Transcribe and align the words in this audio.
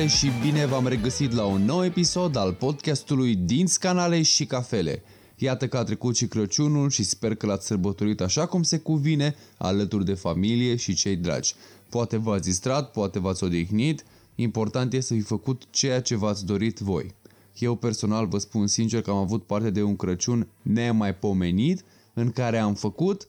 Salutare 0.00 0.32
și 0.32 0.46
bine 0.46 0.66
v-am 0.66 0.86
regăsit 0.86 1.32
la 1.32 1.44
un 1.44 1.64
nou 1.64 1.84
episod 1.84 2.36
al 2.36 2.52
podcastului 2.52 3.34
din 3.34 3.66
Canale 3.80 4.22
și 4.22 4.46
Cafele. 4.46 5.02
Iată 5.36 5.68
că 5.68 5.76
a 5.76 5.84
trecut 5.84 6.16
și 6.16 6.26
Crăciunul 6.26 6.90
și 6.90 7.02
sper 7.02 7.34
că 7.34 7.46
l-ați 7.46 7.66
sărbătorit 7.66 8.20
așa 8.20 8.46
cum 8.46 8.62
se 8.62 8.78
cuvine, 8.78 9.34
alături 9.58 10.04
de 10.04 10.14
familie 10.14 10.76
și 10.76 10.94
cei 10.94 11.16
dragi. 11.16 11.54
Poate 11.88 12.16
v-ați 12.16 12.42
distrat, 12.42 12.90
poate 12.90 13.18
v-ați 13.18 13.44
odihnit, 13.44 14.04
important 14.34 14.92
este 14.92 15.06
să 15.06 15.20
fi 15.20 15.26
făcut 15.26 15.62
ceea 15.70 16.00
ce 16.00 16.16
v-ați 16.16 16.46
dorit 16.46 16.78
voi. 16.78 17.14
Eu 17.58 17.74
personal 17.74 18.26
vă 18.26 18.38
spun 18.38 18.66
sincer 18.66 19.02
că 19.02 19.10
am 19.10 19.16
avut 19.16 19.42
parte 19.42 19.70
de 19.70 19.82
un 19.82 19.96
Crăciun 19.96 20.48
nemaipomenit 20.62 21.84
în 22.14 22.30
care 22.30 22.58
am 22.58 22.74
făcut 22.74 23.28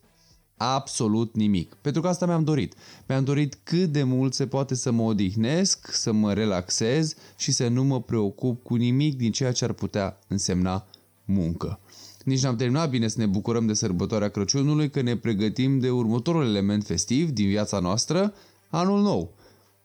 absolut 0.61 1.35
nimic. 1.35 1.73
Pentru 1.81 2.01
că 2.01 2.07
asta 2.07 2.25
mi-am 2.25 2.43
dorit. 2.43 2.73
Mi-am 3.07 3.23
dorit 3.23 3.57
cât 3.63 3.91
de 3.91 4.03
mult 4.03 4.33
se 4.33 4.47
poate 4.47 4.75
să 4.75 4.91
mă 4.91 5.03
odihnesc, 5.03 5.91
să 5.91 6.11
mă 6.11 6.33
relaxez 6.33 7.13
și 7.37 7.51
să 7.51 7.67
nu 7.67 7.83
mă 7.83 8.01
preocup 8.01 8.63
cu 8.63 8.75
nimic 8.75 9.17
din 9.17 9.31
ceea 9.31 9.51
ce 9.51 9.63
ar 9.63 9.73
putea 9.73 10.19
însemna 10.27 10.87
muncă. 11.25 11.79
Nici 12.23 12.41
n-am 12.41 12.55
terminat 12.55 12.89
bine 12.89 13.07
să 13.07 13.19
ne 13.19 13.25
bucurăm 13.25 13.65
de 13.65 13.73
sărbătoarea 13.73 14.29
Crăciunului, 14.29 14.89
că 14.89 15.01
ne 15.01 15.15
pregătim 15.15 15.79
de 15.79 15.89
următorul 15.89 16.45
element 16.45 16.83
festiv 16.83 17.29
din 17.29 17.47
viața 17.47 17.79
noastră, 17.79 18.33
anul 18.69 19.01
nou. 19.01 19.33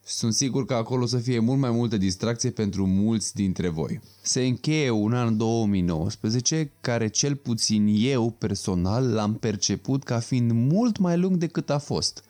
Sunt 0.08 0.34
sigur 0.34 0.64
că 0.66 0.74
acolo 0.74 1.02
o 1.02 1.06
să 1.06 1.16
fie 1.16 1.38
mult 1.38 1.58
mai 1.58 1.70
multă 1.70 1.96
distracție 1.96 2.50
pentru 2.50 2.86
mulți 2.86 3.34
dintre 3.34 3.68
voi. 3.68 4.00
Se 4.22 4.46
încheie 4.46 4.90
un 4.90 5.12
an 5.12 5.36
2019 5.36 6.70
care 6.80 7.08
cel 7.08 7.34
puțin 7.34 7.94
eu 7.98 8.30
personal 8.30 9.12
l-am 9.12 9.34
perceput 9.34 10.04
ca 10.04 10.18
fiind 10.18 10.50
mult 10.52 10.98
mai 10.98 11.18
lung 11.18 11.36
decât 11.36 11.70
a 11.70 11.78
fost. 11.78 12.24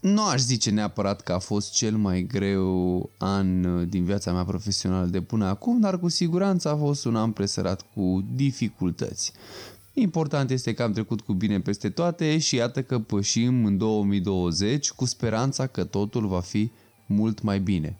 Nu 0.00 0.22
aș 0.22 0.40
zice 0.40 0.70
neapărat 0.70 1.20
că 1.20 1.32
a 1.32 1.38
fost 1.38 1.72
cel 1.72 1.96
mai 1.96 2.22
greu 2.22 3.10
an 3.18 3.88
din 3.88 4.04
viața 4.04 4.32
mea 4.32 4.44
profesională 4.44 5.06
de 5.06 5.20
până 5.20 5.46
acum, 5.46 5.80
dar 5.80 5.98
cu 5.98 6.08
siguranță 6.08 6.68
a 6.68 6.76
fost 6.76 7.04
un 7.04 7.16
an 7.16 7.30
presărat 7.30 7.86
cu 7.94 8.24
dificultăți. 8.34 9.32
Important 9.92 10.50
este 10.50 10.74
că 10.74 10.82
am 10.82 10.92
trecut 10.92 11.20
cu 11.20 11.32
bine 11.32 11.60
peste 11.60 11.88
toate 11.90 12.38
și 12.38 12.54
iată 12.54 12.82
că 12.82 12.98
pășim 12.98 13.64
în 13.64 13.78
2020 13.78 14.90
cu 14.90 15.04
speranța 15.04 15.66
că 15.66 15.84
totul 15.84 16.26
va 16.26 16.40
fi 16.40 16.70
mult 17.12 17.42
mai 17.42 17.60
bine. 17.60 17.96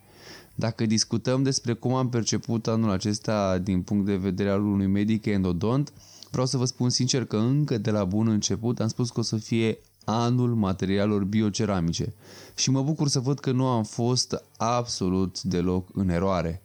Dacă 0.54 0.86
discutăm 0.86 1.42
despre 1.42 1.72
cum 1.72 1.94
am 1.94 2.08
perceput 2.08 2.66
anul 2.66 2.90
acesta 2.90 3.58
din 3.58 3.82
punct 3.82 4.06
de 4.06 4.16
vedere 4.16 4.50
al 4.50 4.64
unui 4.64 4.86
medic 4.86 5.26
endodont, 5.26 5.92
vreau 6.30 6.46
să 6.46 6.56
vă 6.56 6.64
spun 6.64 6.90
sincer 6.90 7.24
că 7.24 7.36
încă 7.36 7.78
de 7.78 7.90
la 7.90 8.04
bun 8.04 8.28
început 8.28 8.80
am 8.80 8.88
spus 8.88 9.10
că 9.10 9.20
o 9.20 9.22
să 9.22 9.36
fie 9.36 9.78
anul 10.04 10.54
materialelor 10.54 11.24
bioceramice 11.24 12.14
și 12.54 12.70
mă 12.70 12.82
bucur 12.82 13.08
să 13.08 13.20
văd 13.20 13.38
că 13.38 13.52
nu 13.52 13.66
am 13.66 13.84
fost 13.84 14.44
absolut 14.56 15.42
deloc 15.42 15.88
în 15.94 16.08
eroare. 16.08 16.62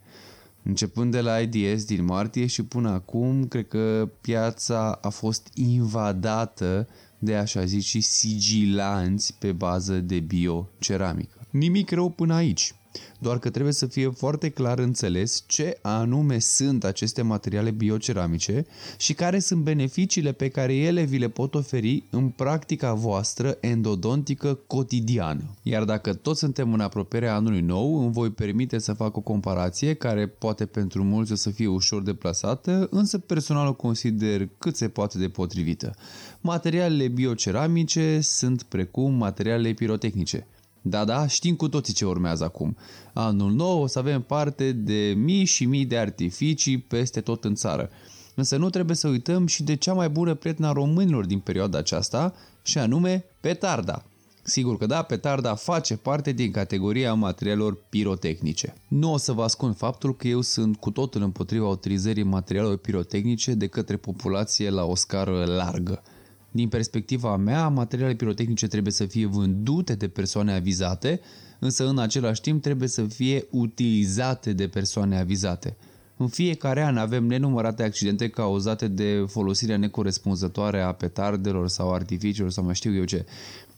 Începând 0.62 1.12
de 1.12 1.20
la 1.20 1.38
IDS 1.38 1.84
din 1.84 2.04
martie 2.04 2.46
și 2.46 2.62
până 2.62 2.88
acum, 2.88 3.46
cred 3.46 3.68
că 3.68 4.08
piața 4.20 4.98
a 5.02 5.08
fost 5.08 5.48
invadată 5.54 6.88
de 7.18 7.34
așa 7.34 7.64
zis 7.64 7.84
și 7.84 8.00
sigilanți 8.00 9.34
pe 9.38 9.52
bază 9.52 9.94
de 10.00 10.20
bioceramică. 10.20 11.37
Nimic 11.50 11.90
rău 11.90 12.10
până 12.10 12.34
aici 12.34 12.74
doar 13.18 13.38
că 13.38 13.50
trebuie 13.50 13.72
să 13.72 13.86
fie 13.86 14.08
foarte 14.08 14.48
clar 14.48 14.78
înțeles 14.78 15.44
ce 15.46 15.78
anume 15.82 16.38
sunt 16.38 16.84
aceste 16.84 17.22
materiale 17.22 17.70
bioceramice 17.70 18.66
și 18.98 19.14
care 19.14 19.38
sunt 19.38 19.62
beneficiile 19.62 20.32
pe 20.32 20.48
care 20.48 20.74
ele 20.74 21.02
vi 21.02 21.18
le 21.18 21.28
pot 21.28 21.54
oferi 21.54 22.02
în 22.10 22.28
practica 22.28 22.92
voastră 22.92 23.56
endodontică 23.60 24.58
cotidiană. 24.66 25.42
Iar 25.62 25.84
dacă 25.84 26.14
toți 26.14 26.38
suntem 26.38 26.72
în 26.72 26.80
apropierea 26.80 27.34
anului 27.34 27.60
nou, 27.60 28.02
îmi 28.02 28.12
voi 28.12 28.30
permite 28.30 28.78
să 28.78 28.92
fac 28.92 29.16
o 29.16 29.20
comparație 29.20 29.94
care 29.94 30.26
poate 30.26 30.66
pentru 30.66 31.02
mulți 31.04 31.32
o 31.32 31.34
să 31.34 31.50
fie 31.50 31.66
ușor 31.66 32.02
deplasată, 32.02 32.88
însă 32.90 33.18
personal 33.18 33.66
o 33.66 33.74
consider 33.74 34.48
cât 34.58 34.76
se 34.76 34.88
poate 34.88 35.18
de 35.18 35.28
potrivită. 35.28 35.94
Materialele 36.40 37.08
bioceramice 37.08 38.20
sunt 38.20 38.62
precum 38.62 39.14
materialele 39.14 39.72
pirotehnice– 39.72 40.46
da, 40.82 41.04
da, 41.04 41.26
știm 41.26 41.54
cu 41.54 41.68
toții 41.68 41.94
ce 41.94 42.06
urmează 42.06 42.44
acum. 42.44 42.76
Anul 43.12 43.52
nou 43.52 43.82
o 43.82 43.86
să 43.86 43.98
avem 43.98 44.22
parte 44.22 44.72
de 44.72 45.14
mii 45.16 45.44
și 45.44 45.64
mii 45.64 45.84
de 45.84 45.98
artificii 45.98 46.78
peste 46.78 47.20
tot 47.20 47.44
în 47.44 47.54
țară. 47.54 47.90
Însă 48.34 48.56
nu 48.56 48.70
trebuie 48.70 48.96
să 48.96 49.08
uităm 49.08 49.46
și 49.46 49.62
de 49.62 49.76
cea 49.76 49.92
mai 49.92 50.08
bună 50.08 50.34
prietena 50.34 50.72
românilor 50.72 51.26
din 51.26 51.38
perioada 51.38 51.78
aceasta, 51.78 52.34
și 52.62 52.78
anume 52.78 53.24
petarda. 53.40 54.04
Sigur 54.42 54.78
că 54.78 54.86
da, 54.86 55.02
petarda 55.02 55.54
face 55.54 55.96
parte 55.96 56.32
din 56.32 56.50
categoria 56.50 57.14
materialelor 57.14 57.78
pirotehnice. 57.88 58.74
Nu 58.88 59.12
o 59.12 59.16
să 59.16 59.32
vă 59.32 59.42
ascund 59.42 59.76
faptul 59.76 60.16
că 60.16 60.28
eu 60.28 60.40
sunt 60.40 60.76
cu 60.76 60.90
totul 60.90 61.22
împotriva 61.22 61.68
utilizării 61.68 62.22
materialelor 62.22 62.76
pirotehnice 62.76 63.54
de 63.54 63.66
către 63.66 63.96
populație 63.96 64.70
la 64.70 64.84
o 64.84 64.94
scară 64.94 65.44
largă. 65.44 66.02
Din 66.50 66.68
perspectiva 66.68 67.36
mea, 67.36 67.68
materialele 67.68 68.16
pirotehnice 68.16 68.66
trebuie 68.66 68.92
să 68.92 69.04
fie 69.06 69.26
vândute 69.26 69.94
de 69.94 70.08
persoane 70.08 70.52
avizate, 70.52 71.20
însă 71.58 71.88
în 71.88 71.98
același 71.98 72.40
timp 72.40 72.62
trebuie 72.62 72.88
să 72.88 73.02
fie 73.02 73.46
utilizate 73.50 74.52
de 74.52 74.68
persoane 74.68 75.18
avizate. 75.18 75.76
În 76.16 76.28
fiecare 76.28 76.82
an 76.82 76.96
avem 76.96 77.24
nenumărate 77.24 77.82
accidente 77.82 78.28
cauzate 78.28 78.88
de 78.88 79.24
folosirea 79.28 79.76
necorespunzătoare 79.76 80.80
a 80.80 80.92
petardelor 80.92 81.68
sau 81.68 81.92
artificiilor 81.92 82.50
sau 82.50 82.64
mai 82.64 82.74
știu 82.74 82.94
eu 82.94 83.04
ce. 83.04 83.26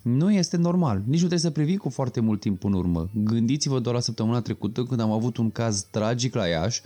Nu 0.03 0.33
este 0.33 0.57
normal, 0.57 0.97
nici 0.97 1.21
nu 1.21 1.27
trebuie 1.27 1.39
să 1.39 1.51
privi 1.51 1.77
cu 1.77 1.89
foarte 1.89 2.21
mult 2.21 2.41
timp 2.41 2.65
în 2.65 2.73
urmă. 2.73 3.09
Gândiți-vă 3.15 3.79
doar 3.81 3.95
la 3.95 4.01
săptămâna 4.01 4.41
trecută 4.41 4.83
când 4.83 5.01
am 5.01 5.11
avut 5.11 5.37
un 5.37 5.51
caz 5.51 5.87
tragic 5.91 6.35
la 6.35 6.47
Iași, 6.47 6.83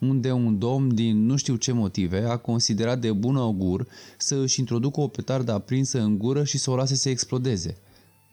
unde 0.00 0.32
un 0.32 0.58
domn 0.58 0.94
din 0.94 1.26
nu 1.26 1.36
știu 1.36 1.56
ce 1.56 1.72
motive 1.72 2.24
a 2.24 2.36
considerat 2.36 3.00
de 3.00 3.12
bun 3.12 3.36
augur 3.36 3.86
să 4.18 4.34
își 4.34 4.60
introducă 4.60 5.00
o 5.00 5.08
petardă 5.08 5.52
aprinsă 5.52 6.00
în 6.00 6.18
gură 6.18 6.44
și 6.44 6.58
să 6.58 6.70
o 6.70 6.76
lase 6.76 6.94
să 6.94 7.08
explodeze. 7.08 7.76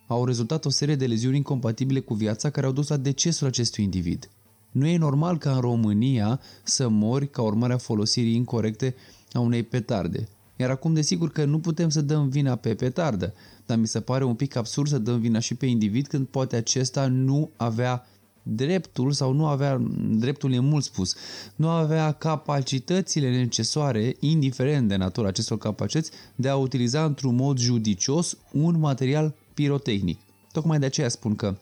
Au 0.08 0.26
rezultat 0.26 0.66
o 0.66 0.70
serie 0.70 0.96
de 0.96 1.08
leziuni 1.08 1.36
incompatibile 1.36 2.00
cu 2.00 2.14
viața 2.14 2.50
care 2.50 2.66
au 2.66 2.72
dus 2.72 2.88
la 2.88 2.98
decesul 2.98 3.48
acestui 3.48 3.84
individ. 3.84 4.30
Nu 4.72 4.88
e 4.88 4.98
normal 4.98 5.38
ca 5.38 5.52
în 5.52 5.60
România 5.60 6.40
să 6.64 6.88
mori 6.88 7.30
ca 7.30 7.42
urmare 7.42 7.74
a 7.74 7.78
folosirii 7.78 8.36
incorrecte 8.36 8.96
a 9.32 9.40
unei 9.40 9.64
petarde. 9.64 10.28
Iar 10.56 10.70
acum 10.70 10.94
desigur 10.94 11.32
că 11.32 11.46
nu 11.46 11.60
putem 11.60 11.90
să 11.90 12.02
dăm 12.02 12.30
vina 12.30 12.56
pe 12.56 12.76
petardă, 12.76 13.34
dar 13.66 13.78
mi 13.78 13.88
se 13.88 14.00
pare 14.00 14.24
un 14.24 14.36
pic 14.36 14.56
absurd 14.56 14.90
să 14.90 14.98
dăm 14.98 15.20
vina 15.20 15.40
și 15.40 15.56
pe 15.56 15.66
individ 15.66 16.08
când 16.08 16.28
poate 16.28 16.56
acesta 16.56 17.08
nu 17.08 17.52
avea 17.58 18.06
dreptul 18.44 19.12
sau 19.12 19.34
nu 19.34 19.46
avea, 19.46 19.82
dreptul 20.10 20.54
e 20.54 20.60
mult 20.60 20.84
spus, 20.84 21.16
nu 21.56 21.70
avea 21.70 22.12
capacitățile 22.12 23.38
necesare, 23.38 24.16
indiferent 24.20 24.88
de 24.88 24.96
natura 24.96 25.28
acestor 25.28 25.58
capacități, 25.58 26.12
de 26.36 26.50
a 26.50 26.56
utiliza 26.56 27.06
într-un 27.06 27.36
mod 27.36 27.58
judicios 27.58 28.38
un 28.52 28.80
material 28.80 29.36
pirotehnic. 29.54 30.20
Tocmai 30.52 30.80
de 30.80 30.86
aceea 30.86 31.10
spun 31.10 31.36
că 31.36 31.58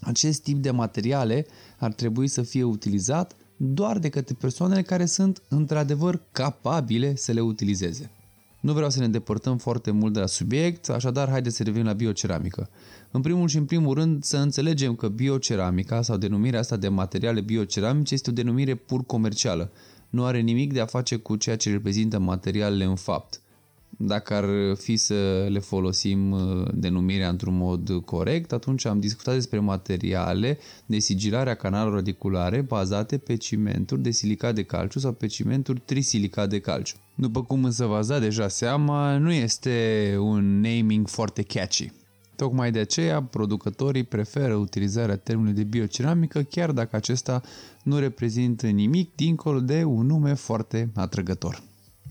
acest 0.00 0.42
tip 0.42 0.62
de 0.62 0.70
materiale 0.70 1.46
ar 1.78 1.92
trebui 1.92 2.28
să 2.28 2.42
fie 2.42 2.62
utilizat 2.62 3.36
doar 3.56 3.98
de 3.98 4.08
către 4.08 4.36
persoanele 4.38 4.82
care 4.82 5.06
sunt 5.06 5.42
într-adevăr 5.48 6.20
capabile 6.32 7.16
să 7.16 7.32
le 7.32 7.40
utilizeze. 7.40 8.10
Nu 8.66 8.72
vreau 8.72 8.90
să 8.90 9.00
ne 9.00 9.08
depărtăm 9.08 9.56
foarte 9.56 9.90
mult 9.90 10.12
de 10.12 10.20
la 10.20 10.26
subiect, 10.26 10.88
așadar 10.88 11.28
haideți 11.28 11.56
să 11.56 11.62
revenim 11.62 11.86
la 11.86 11.92
bioceramică. 11.92 12.70
În 13.10 13.20
primul 13.20 13.48
și 13.48 13.56
în 13.56 13.64
primul 13.64 13.94
rând 13.94 14.24
să 14.24 14.36
înțelegem 14.36 14.94
că 14.94 15.08
bioceramica 15.08 16.02
sau 16.02 16.16
denumirea 16.16 16.58
asta 16.58 16.76
de 16.76 16.88
materiale 16.88 17.40
bioceramice 17.40 18.14
este 18.14 18.30
o 18.30 18.32
denumire 18.32 18.74
pur 18.74 19.04
comercială. 19.04 19.70
Nu 20.10 20.24
are 20.24 20.40
nimic 20.40 20.72
de 20.72 20.80
a 20.80 20.86
face 20.86 21.16
cu 21.16 21.36
ceea 21.36 21.56
ce 21.56 21.70
reprezintă 21.70 22.18
materialele 22.18 22.84
în 22.84 22.94
fapt 22.94 23.40
dacă 23.98 24.34
ar 24.34 24.76
fi 24.76 24.96
să 24.96 25.46
le 25.48 25.58
folosim 25.58 26.30
uh, 26.30 26.68
denumirea 26.74 27.28
într-un 27.28 27.56
mod 27.56 28.02
corect, 28.04 28.52
atunci 28.52 28.84
am 28.84 29.00
discutat 29.00 29.34
despre 29.34 29.58
materiale 29.58 30.58
de 30.86 30.98
sigilare 30.98 31.50
a 31.50 31.54
canalelor 31.54 31.94
radiculare 31.94 32.60
bazate 32.60 33.18
pe 33.18 33.36
cimenturi 33.36 34.02
de 34.02 34.10
silicat 34.10 34.54
de 34.54 34.62
calciu 34.62 34.98
sau 34.98 35.12
pe 35.12 35.26
cimenturi 35.26 35.82
trisilicat 35.84 36.48
de 36.48 36.60
calciu. 36.60 36.96
După 37.18 37.42
cum 37.42 37.64
însă 37.64 37.86
v-ați 37.86 38.08
dat 38.08 38.20
deja 38.20 38.48
seama, 38.48 39.16
nu 39.16 39.32
este 39.32 40.16
un 40.20 40.60
naming 40.60 41.08
foarte 41.08 41.42
catchy. 41.42 41.92
Tocmai 42.36 42.70
de 42.70 42.78
aceea, 42.78 43.22
producătorii 43.22 44.04
preferă 44.04 44.54
utilizarea 44.54 45.16
termenului 45.16 45.54
de 45.54 45.64
bioceramică, 45.64 46.42
chiar 46.42 46.72
dacă 46.72 46.96
acesta 46.96 47.42
nu 47.82 47.98
reprezintă 47.98 48.66
nimic 48.66 49.14
dincolo 49.14 49.60
de 49.60 49.84
un 49.84 50.06
nume 50.06 50.34
foarte 50.34 50.90
atrăgător. 50.94 51.62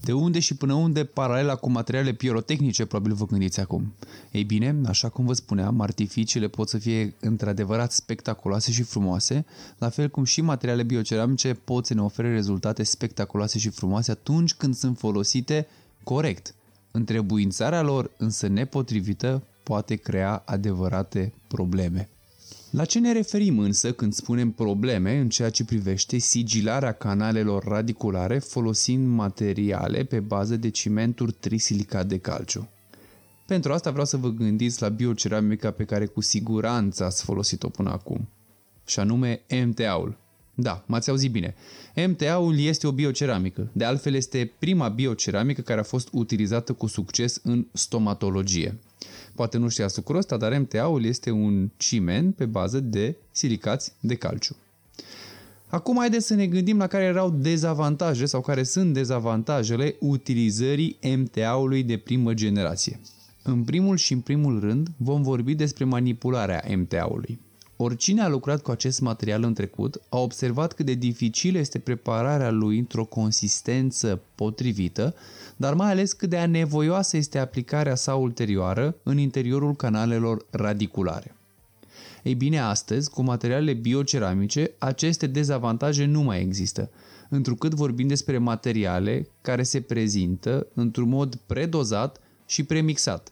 De 0.03 0.13
unde 0.13 0.39
și 0.39 0.55
până 0.55 0.73
unde 0.73 1.03
paralela 1.03 1.55
cu 1.55 1.69
materiale 1.69 2.13
pirotehnice, 2.13 2.85
probabil 2.85 3.13
vă 3.13 3.25
gândiți 3.25 3.59
acum. 3.59 3.93
Ei 4.31 4.43
bine, 4.43 4.75
așa 4.85 5.09
cum 5.09 5.25
vă 5.25 5.33
spuneam, 5.33 5.81
artificiile 5.81 6.47
pot 6.47 6.69
să 6.69 6.77
fie 6.77 7.13
într-adevărat 7.19 7.91
spectaculoase 7.91 8.71
și 8.71 8.83
frumoase, 8.83 9.45
la 9.77 9.89
fel 9.89 10.09
cum 10.09 10.23
și 10.23 10.41
materiale 10.41 10.83
bioceramice 10.83 11.53
pot 11.53 11.85
să 11.85 11.93
ne 11.93 12.01
ofere 12.01 12.31
rezultate 12.31 12.83
spectaculoase 12.83 13.59
și 13.59 13.69
frumoase 13.69 14.11
atunci 14.11 14.53
când 14.53 14.75
sunt 14.75 14.97
folosite 14.97 15.67
corect. 16.03 16.55
Întrebuințarea 16.91 17.81
lor 17.81 18.11
însă 18.17 18.47
nepotrivită 18.47 19.43
poate 19.63 19.95
crea 19.95 20.43
adevărate 20.45 21.33
probleme. 21.47 22.09
La 22.75 22.85
ce 22.85 22.99
ne 22.99 23.11
referim 23.11 23.59
însă 23.59 23.91
când 23.91 24.13
spunem 24.13 24.51
probleme 24.51 25.17
în 25.17 25.29
ceea 25.29 25.49
ce 25.49 25.65
privește 25.65 26.17
sigilarea 26.17 26.91
canalelor 26.91 27.63
radiculare 27.63 28.39
folosind 28.39 29.07
materiale 29.07 30.03
pe 30.03 30.19
bază 30.19 30.55
de 30.57 30.69
cimenturi 30.69 31.31
trisilicat 31.31 32.07
de 32.07 32.17
calciu? 32.17 32.69
Pentru 33.47 33.73
asta 33.73 33.89
vreau 33.91 34.05
să 34.05 34.17
vă 34.17 34.29
gândiți 34.29 34.81
la 34.81 34.89
bioceramica 34.89 35.71
pe 35.71 35.83
care 35.83 36.05
cu 36.05 36.21
siguranță 36.21 37.03
ați 37.03 37.23
folosit-o 37.23 37.69
până 37.69 37.89
acum, 37.89 38.29
și 38.85 38.99
anume 38.99 39.41
MTA-ul. 39.65 40.17
Da, 40.55 40.83
m-ați 40.87 41.09
auzit 41.09 41.31
bine. 41.31 41.55
MTA-ul 42.07 42.59
este 42.59 42.87
o 42.87 42.91
bioceramică. 42.91 43.69
De 43.71 43.83
altfel 43.83 44.13
este 44.13 44.51
prima 44.59 44.89
bioceramică 44.89 45.61
care 45.61 45.79
a 45.79 45.83
fost 45.83 46.09
utilizată 46.11 46.73
cu 46.73 46.87
succes 46.87 47.39
în 47.43 47.65
stomatologie. 47.71 48.79
Poate 49.35 49.57
nu 49.57 49.67
știa 49.67 49.87
lucrul 49.95 50.17
ăsta, 50.17 50.37
dar 50.37 50.57
MTA-ul 50.57 51.05
este 51.05 51.31
un 51.31 51.69
ciment 51.77 52.35
pe 52.35 52.45
bază 52.45 52.79
de 52.79 53.15
silicați 53.31 53.93
de 53.99 54.15
calciu. 54.15 54.55
Acum 55.67 55.97
haideți 55.97 56.25
să 56.25 56.33
ne 56.33 56.47
gândim 56.47 56.77
la 56.77 56.87
care 56.87 57.03
erau 57.03 57.29
dezavantaje 57.29 58.25
sau 58.25 58.41
care 58.41 58.63
sunt 58.63 58.93
dezavantajele 58.93 59.95
utilizării 59.99 60.99
MTA-ului 61.17 61.83
de 61.83 61.97
primă 61.97 62.33
generație. 62.33 62.99
În 63.43 63.63
primul 63.63 63.97
și 63.97 64.13
în 64.13 64.19
primul 64.19 64.59
rând 64.59 64.87
vom 64.97 65.21
vorbi 65.21 65.55
despre 65.55 65.83
manipularea 65.85 66.63
MTA-ului. 66.77 67.39
Oricine 67.77 68.21
a 68.21 68.27
lucrat 68.27 68.61
cu 68.61 68.71
acest 68.71 68.99
material 68.99 69.43
în 69.43 69.53
trecut 69.53 70.01
a 70.09 70.17
observat 70.17 70.73
cât 70.73 70.85
de 70.85 70.93
dificilă 70.93 71.57
este 71.57 71.79
prepararea 71.79 72.51
lui 72.51 72.77
într-o 72.77 73.05
consistență 73.05 74.21
potrivită, 74.35 75.15
dar 75.55 75.73
mai 75.73 75.91
ales 75.91 76.13
cât 76.13 76.29
de 76.29 76.37
anevoioasă 76.37 77.17
este 77.17 77.37
aplicarea 77.37 77.95
sa 77.95 78.15
ulterioară 78.15 78.95
în 79.03 79.17
interiorul 79.17 79.75
canalelor 79.75 80.45
radiculare. 80.49 81.35
Ei 82.23 82.35
bine, 82.35 82.59
astăzi, 82.59 83.09
cu 83.09 83.21
materialele 83.21 83.73
bioceramice, 83.73 84.71
aceste 84.77 85.27
dezavantaje 85.27 86.05
nu 86.05 86.21
mai 86.21 86.41
există, 86.41 86.89
întrucât 87.29 87.73
vorbim 87.73 88.07
despre 88.07 88.37
materiale 88.37 89.27
care 89.41 89.63
se 89.63 89.81
prezintă 89.81 90.67
într-un 90.73 91.09
mod 91.09 91.35
predozat 91.35 92.19
și 92.45 92.63
premixat. 92.63 93.31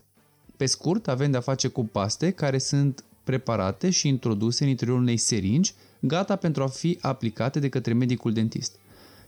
Pe 0.58 0.66
scurt, 0.66 1.08
avem 1.08 1.32
de-a 1.32 1.40
face 1.40 1.68
cu 1.68 1.86
paste 1.86 2.32
care 2.32 2.58
sunt 2.58 3.04
preparate 3.24 3.90
și 3.90 4.08
introduse 4.08 4.64
în 4.64 4.70
interiorul 4.70 5.02
unei 5.02 5.18
seringi, 5.18 5.74
gata 6.00 6.36
pentru 6.36 6.64
a 6.64 6.68
fi 6.68 6.98
aplicate 7.02 7.60
de 7.60 7.70
către 7.70 7.94
medicul 7.94 8.34
dentist. 8.34 8.76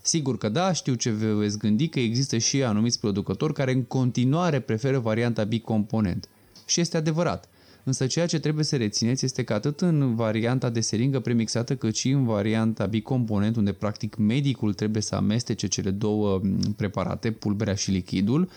Sigur 0.01 0.37
că 0.37 0.49
da, 0.49 0.73
știu 0.73 0.93
ce 0.93 1.09
vă 1.09 1.33
veți 1.33 1.57
gândi 1.57 1.87
că 1.87 1.99
există 1.99 2.37
și 2.37 2.63
anumiți 2.63 2.99
producători 2.99 3.53
care 3.53 3.71
în 3.71 3.83
continuare 3.83 4.59
preferă 4.59 4.99
varianta 4.99 5.43
bicomponent. 5.43 6.29
Și 6.65 6.79
este 6.79 6.97
adevărat. 6.97 7.49
Însă 7.83 8.07
ceea 8.07 8.25
ce 8.25 8.39
trebuie 8.39 8.63
să 8.63 8.75
rețineți 8.75 9.25
este 9.25 9.43
că 9.43 9.53
atât 9.53 9.81
în 9.81 10.15
varianta 10.15 10.69
de 10.69 10.79
seringă 10.79 11.19
premixată, 11.19 11.75
cât 11.75 11.95
și 11.95 12.09
în 12.09 12.25
varianta 12.25 12.85
bicomponent, 12.85 13.55
unde 13.55 13.71
practic 13.71 14.15
medicul 14.15 14.73
trebuie 14.73 15.01
să 15.01 15.15
amestece 15.15 15.67
cele 15.67 15.89
două 15.89 16.41
preparate, 16.75 17.31
pulberea 17.31 17.75
și 17.75 17.91
lichidul, 17.91 18.49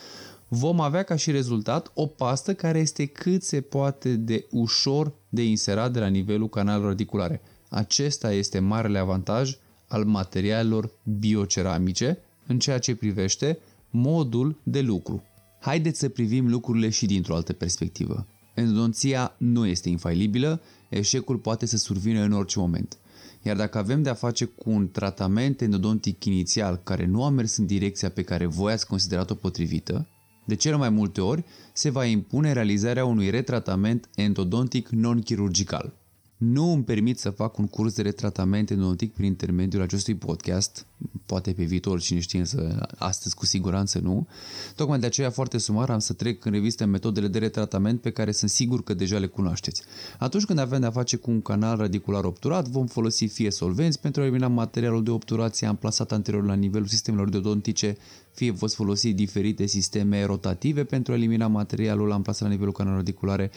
vom 0.49 0.79
avea 0.79 1.03
ca 1.03 1.15
și 1.15 1.31
rezultat 1.31 1.91
o 1.93 2.05
pastă 2.05 2.53
care 2.53 2.79
este 2.79 3.05
cât 3.05 3.43
se 3.43 3.61
poate 3.61 4.15
de 4.15 4.45
ușor 4.51 5.13
de 5.29 5.43
inserat 5.43 5.91
de 5.91 5.99
la 5.99 6.07
nivelul 6.07 6.49
canalelor 6.49 6.87
radiculare. 6.87 7.41
Acesta 7.69 8.33
este 8.33 8.59
marele 8.59 8.97
avantaj 8.97 9.57
al 9.87 10.03
materialelor 10.05 10.91
bioceramice 11.19 12.17
în 12.47 12.59
ceea 12.59 12.79
ce 12.79 12.95
privește 12.95 13.59
modul 13.89 14.59
de 14.63 14.81
lucru. 14.81 15.23
Haideți 15.59 15.99
să 15.99 16.09
privim 16.09 16.49
lucrurile 16.49 16.89
și 16.89 17.05
dintr-o 17.05 17.35
altă 17.35 17.53
perspectivă. 17.53 18.27
Endodonția 18.55 19.35
nu 19.37 19.65
este 19.65 19.89
infailibilă, 19.89 20.61
eșecul 20.89 21.37
poate 21.37 21.65
să 21.65 21.77
survină 21.77 22.21
în 22.21 22.31
orice 22.31 22.59
moment. 22.59 22.97
Iar 23.41 23.55
dacă 23.55 23.77
avem 23.77 24.01
de-a 24.01 24.13
face 24.13 24.45
cu 24.45 24.69
un 24.69 24.91
tratament 24.91 25.61
endodontic 25.61 26.25
inițial 26.25 26.81
care 26.83 27.05
nu 27.05 27.23
a 27.23 27.29
mers 27.29 27.57
în 27.57 27.65
direcția 27.65 28.09
pe 28.09 28.23
care 28.23 28.45
voi 28.45 28.71
ați 28.71 28.87
considerat-o 28.87 29.33
potrivită, 29.33 30.07
de 30.49 30.55
cele 30.55 30.75
mai 30.75 30.89
multe 30.89 31.21
ori 31.21 31.45
se 31.73 31.89
va 31.89 32.05
impune 32.05 32.51
realizarea 32.51 33.05
unui 33.05 33.29
retratament 33.29 34.09
endodontic 34.15 34.89
non-chirurgical. 34.89 35.98
Nu 36.39 36.71
îmi 36.71 36.83
permit 36.83 37.19
să 37.19 37.29
fac 37.29 37.57
un 37.57 37.67
curs 37.67 37.93
de 37.93 38.01
retratament 38.01 38.69
endodontic 38.69 39.13
prin 39.13 39.25
intermediul 39.25 39.81
acestui 39.81 40.15
podcast, 40.15 40.85
poate 41.25 41.51
pe 41.51 41.63
viitor, 41.63 41.99
cine 41.99 42.19
știe, 42.19 42.39
însă 42.39 42.87
astăzi 42.97 43.35
cu 43.35 43.45
siguranță 43.45 43.99
nu. 43.99 44.27
Tocmai 44.75 44.99
de 44.99 45.05
aceea 45.05 45.29
foarte 45.29 45.57
sumar 45.57 45.89
am 45.89 45.99
să 45.99 46.13
trec 46.13 46.45
în 46.45 46.51
revistă 46.51 46.85
metodele 46.85 47.27
de 47.27 47.39
retratament 47.39 48.01
pe 48.01 48.11
care 48.11 48.31
sunt 48.31 48.49
sigur 48.49 48.83
că 48.83 48.93
deja 48.93 49.17
le 49.17 49.25
cunoașteți. 49.27 49.81
Atunci 50.19 50.45
când 50.45 50.59
avem 50.59 50.79
de-a 50.79 50.91
face 50.91 51.15
cu 51.15 51.31
un 51.31 51.41
canal 51.41 51.77
radicular 51.77 52.23
obturat, 52.23 52.67
vom 52.67 52.87
folosi 52.87 53.25
fie 53.25 53.51
solvenți 53.51 53.99
pentru 53.99 54.21
a 54.21 54.23
elimina 54.23 54.47
materialul 54.47 55.03
de 55.03 55.11
obturație 55.11 55.67
amplasat 55.67 56.11
anterior 56.11 56.45
la 56.45 56.53
nivelul 56.53 56.87
sistemelor 56.87 57.29
deodontice, 57.29 57.97
fie 58.31 58.51
voi 58.51 58.69
folosi 58.69 59.13
diferite 59.13 59.65
sisteme 59.65 60.23
rotative 60.23 60.83
pentru 60.83 61.13
a 61.13 61.15
elimina 61.15 61.47
materialul 61.47 62.11
amplasat 62.11 62.41
la 62.41 62.49
nivelul 62.53 62.73
canalului 62.73 63.05
radiculare, 63.05 63.51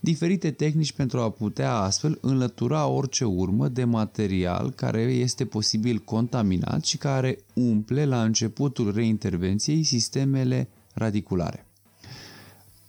diferite 0.00 0.50
tehnici 0.50 0.92
pentru 0.92 1.20
a 1.20 1.30
putea 1.30 1.74
astfel 1.74 2.17
înlătura 2.20 2.86
orice 2.86 3.24
urmă 3.24 3.68
de 3.68 3.84
material 3.84 4.70
care 4.70 5.00
este 5.00 5.44
posibil 5.44 5.98
contaminat 5.98 6.84
și 6.84 6.96
care 6.96 7.38
umple 7.54 8.04
la 8.04 8.22
începutul 8.22 8.92
reintervenției 8.94 9.82
sistemele 9.82 10.68
radiculare. 10.94 11.66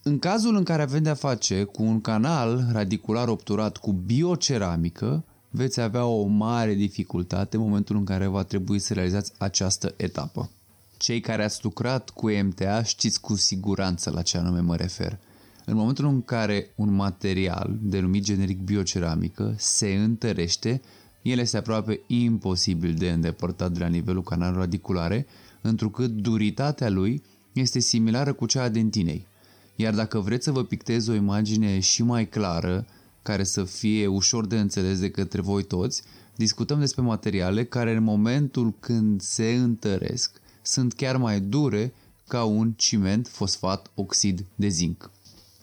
În 0.03 0.19
cazul 0.19 0.55
în 0.55 0.63
care 0.63 0.81
avem 0.81 1.03
de-a 1.03 1.13
face 1.13 1.63
cu 1.63 1.83
un 1.83 2.01
canal 2.01 2.67
radicular 2.71 3.27
obturat 3.27 3.77
cu 3.77 3.91
bioceramică, 3.91 5.23
veți 5.49 5.81
avea 5.81 6.05
o 6.05 6.25
mare 6.25 6.73
dificultate 6.73 7.55
în 7.55 7.61
momentul 7.61 7.95
în 7.95 8.03
care 8.03 8.27
va 8.27 8.43
trebui 8.43 8.79
să 8.79 8.93
realizați 8.93 9.31
această 9.37 9.93
etapă. 9.97 10.49
Cei 10.97 11.19
care 11.19 11.43
ați 11.43 11.59
lucrat 11.63 12.09
cu 12.09 12.29
MTA 12.29 12.83
știți 12.83 13.21
cu 13.21 13.35
siguranță 13.35 14.09
la 14.09 14.21
ce 14.21 14.37
anume 14.37 14.59
mă 14.59 14.75
refer. 14.75 15.19
În 15.69 15.75
momentul 15.75 16.05
în 16.05 16.21
care 16.21 16.71
un 16.75 16.93
material, 16.93 17.77
denumit 17.81 18.23
generic 18.23 18.59
bioceramică, 18.59 19.55
se 19.57 19.93
întărește, 19.93 20.81
el 21.21 21.39
este 21.39 21.57
aproape 21.57 21.99
imposibil 22.07 22.93
de 22.93 23.09
îndepărtat 23.09 23.71
de 23.71 23.79
la 23.79 23.87
nivelul 23.87 24.23
canalului 24.23 24.59
radiculare, 24.59 25.25
întrucât 25.61 26.11
duritatea 26.11 26.89
lui 26.89 27.23
este 27.53 27.79
similară 27.79 28.33
cu 28.33 28.45
cea 28.45 28.63
a 28.63 28.69
dentinei. 28.69 29.27
Iar 29.75 29.93
dacă 29.93 30.19
vreți 30.19 30.43
să 30.43 30.51
vă 30.51 30.63
pictez 30.63 31.07
o 31.07 31.13
imagine 31.13 31.79
și 31.79 32.03
mai 32.03 32.27
clară, 32.27 32.85
care 33.21 33.43
să 33.43 33.63
fie 33.63 34.07
ușor 34.07 34.45
de 34.45 34.59
înțeles 34.59 34.99
de 34.99 35.11
către 35.11 35.41
voi 35.41 35.63
toți, 35.63 36.03
discutăm 36.35 36.79
despre 36.79 37.01
materiale 37.01 37.63
care 37.63 37.95
în 37.95 38.03
momentul 38.03 38.73
când 38.79 39.21
se 39.21 39.53
întăresc 39.53 40.41
sunt 40.61 40.93
chiar 40.93 41.17
mai 41.17 41.39
dure 41.39 41.93
ca 42.27 42.43
un 42.43 42.73
ciment 42.75 43.27
fosfat 43.27 43.91
oxid 43.95 44.45
de 44.55 44.67
zinc. 44.67 45.11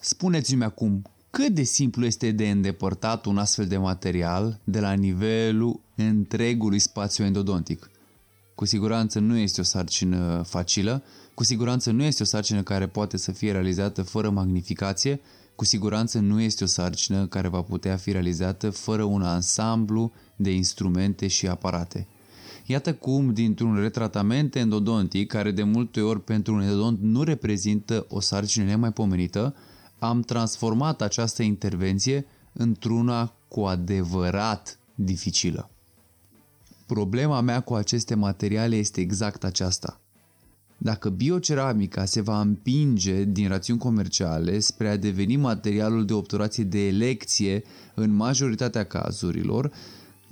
Spuneți-mi 0.08 0.64
acum, 0.64 1.02
cât 1.30 1.48
de 1.48 1.62
simplu 1.62 2.04
este 2.04 2.30
de 2.30 2.50
îndepărtat 2.50 3.24
un 3.24 3.38
astfel 3.38 3.66
de 3.66 3.76
material 3.76 4.60
de 4.64 4.80
la 4.80 4.92
nivelul 4.92 5.80
întregului 5.96 6.78
spațiu 6.78 7.24
endodontic? 7.24 7.90
Cu 8.54 8.64
siguranță 8.64 9.18
nu 9.18 9.36
este 9.36 9.60
o 9.60 9.64
sarcină 9.64 10.42
facilă, 10.46 11.02
cu 11.34 11.44
siguranță 11.44 11.90
nu 11.90 12.02
este 12.02 12.22
o 12.22 12.26
sarcină 12.26 12.62
care 12.62 12.86
poate 12.86 13.16
să 13.16 13.32
fie 13.32 13.52
realizată 13.52 14.02
fără 14.02 14.30
magnificație, 14.30 15.20
cu 15.56 15.64
siguranță 15.64 16.18
nu 16.18 16.40
este 16.40 16.64
o 16.64 16.66
sarcină 16.66 17.26
care 17.26 17.48
va 17.48 17.62
putea 17.62 17.96
fi 17.96 18.12
realizată 18.12 18.70
fără 18.70 19.02
un 19.02 19.22
ansamblu 19.22 20.12
de 20.36 20.50
instrumente 20.50 21.26
și 21.26 21.48
aparate. 21.48 22.06
Iată 22.66 22.94
cum, 22.94 23.32
dintr-un 23.32 23.76
retratament 23.76 24.54
endodontic, 24.54 25.28
care 25.28 25.50
de 25.50 25.62
multe 25.62 26.00
ori 26.00 26.24
pentru 26.24 26.54
un 26.54 26.60
endodont 26.60 26.98
nu 27.00 27.22
reprezintă 27.22 28.06
o 28.08 28.20
sarcină 28.20 28.64
nemaipomenită, 28.64 29.54
am 29.98 30.20
transformat 30.20 31.00
această 31.02 31.42
intervenție 31.42 32.26
într-una 32.52 33.32
cu 33.48 33.60
adevărat 33.60 34.78
dificilă. 34.94 35.70
Problema 36.86 37.40
mea 37.40 37.60
cu 37.60 37.74
aceste 37.74 38.14
materiale 38.14 38.76
este 38.76 39.00
exact 39.00 39.44
aceasta. 39.44 40.00
Dacă 40.78 41.08
bioceramica 41.08 42.04
se 42.04 42.20
va 42.20 42.40
împinge 42.40 43.24
din 43.24 43.48
rațiuni 43.48 43.78
comerciale 43.78 44.58
spre 44.58 44.88
a 44.88 44.96
deveni 44.96 45.36
materialul 45.36 46.04
de 46.04 46.12
obturație 46.12 46.64
de 46.64 46.86
elecție 46.86 47.64
în 47.94 48.14
majoritatea 48.14 48.84
cazurilor, 48.84 49.72